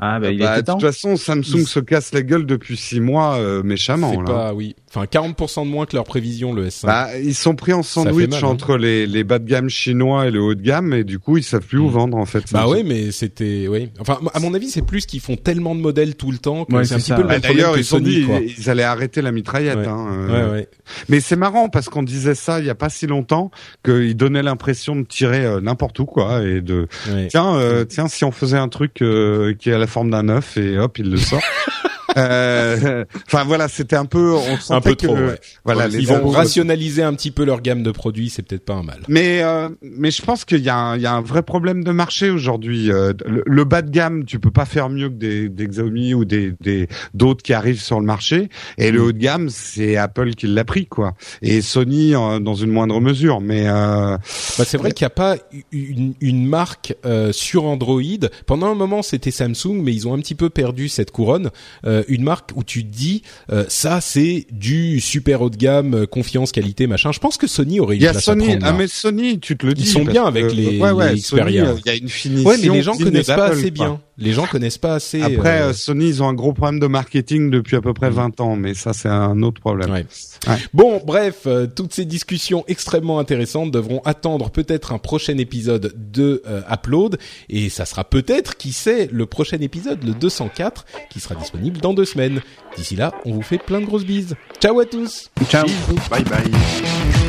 [0.00, 3.00] ah bah il Bah, était de toute façon, Samsung se casse la gueule depuis six
[3.00, 4.12] mois euh, méchamment.
[4.12, 4.24] C'est là.
[4.24, 4.76] pas, oui.
[4.92, 6.86] Enfin, 40% de moins que leur prévision, le S5.
[6.86, 8.48] Bah, ils sont pris en sandwich mal, hein.
[8.48, 11.36] entre les, les bas de gamme chinois et le haut de gamme, et du coup,
[11.36, 11.92] ils savent plus où Mm.
[11.92, 12.44] vendre en fait.
[12.52, 13.88] Bah ouais, mais c'était, oui.
[14.00, 16.74] Enfin, à mon avis, c'est plus qu'ils font tellement de modèles tout le temps que
[16.74, 18.24] Ouais, c'est un petit peu le Bah, même problème D'ailleurs, que ils ont Sony, dit
[18.24, 18.40] quoi.
[18.40, 19.76] ils, allaient arrêter la mitraillette.
[19.78, 19.86] Ouais.
[19.86, 20.46] Hein, euh.
[20.48, 20.68] Ouais, ouais.
[21.08, 23.52] Mais c'est marrant parce qu'on disait ça il y a pas si longtemps
[23.84, 27.28] qu'ils donnaient l'impression de tirer euh, n'importe où quoi et de ouais.
[27.28, 30.56] tiens euh, tiens si on faisait un truc euh, qui à la forme d'un œuf
[30.56, 31.40] et hop il le sort.
[32.16, 35.38] Euh, Enfin voilà c'était un peu on sentait Un peu que trop, ouais.
[35.64, 38.64] voilà Ils les vont amoureux- rationaliser un petit peu leur gamme de produits, c'est peut-être
[38.64, 39.00] pas un mal.
[39.08, 41.84] Mais euh, mais je pense qu'il y a un, il y a un vrai problème
[41.84, 42.90] de marché aujourd'hui.
[42.90, 46.14] Euh, le, le bas de gamme, tu peux pas faire mieux que des, des Xiaomi
[46.14, 48.48] ou des des d'autres qui arrivent sur le marché.
[48.78, 48.94] Et Mm.
[48.94, 51.14] le haut de gamme, c'est Apple qui l'a pris quoi.
[51.42, 53.40] Et Sony dans une moindre mesure.
[53.40, 54.16] Mais euh,
[54.58, 55.36] Bah, c'est vrai qu'il n'y a pas
[55.72, 58.00] une, une marque euh, sur Android.
[58.46, 61.50] Pendant un moment, c'était Samsung, mais ils ont un petit peu perdu cette couronne.
[61.86, 63.22] Euh, une marque où tu te dis,
[63.52, 67.12] euh, ça, c'est du super haut de gamme, euh, confiance, qualité, machin.
[67.12, 68.58] Je pense que Sony aurait il une y a place à Sony.
[68.62, 69.82] Ah mais Sony, tu te le dis.
[69.82, 72.08] Ils sont bien que- avec les- ouais, ouais, les Sony, euh, Il y a une
[72.08, 72.48] finition.
[72.48, 74.00] Ouais, mais les gens connaissent pas assez bien.
[74.20, 75.22] Les gens connaissent pas assez.
[75.22, 78.14] Après, euh, Sony, ils ont un gros problème de marketing depuis à peu près Mm.
[78.14, 79.90] 20 ans, mais ça, c'est un autre problème.
[79.90, 80.04] Ouais.
[80.46, 80.56] Ouais.
[80.74, 86.42] Bon, bref, euh, toutes ces discussions extrêmement intéressantes devront attendre peut-être un prochain épisode de
[86.46, 87.18] euh, Upload,
[87.48, 91.94] et ça sera peut-être, qui sait, le prochain épisode, le 204, qui sera disponible dans
[91.94, 92.40] deux semaines.
[92.76, 94.34] D'ici là, on vous fait plein de grosses bises.
[94.60, 95.66] Ciao à tous Ciao.
[96.10, 97.19] Bye bye.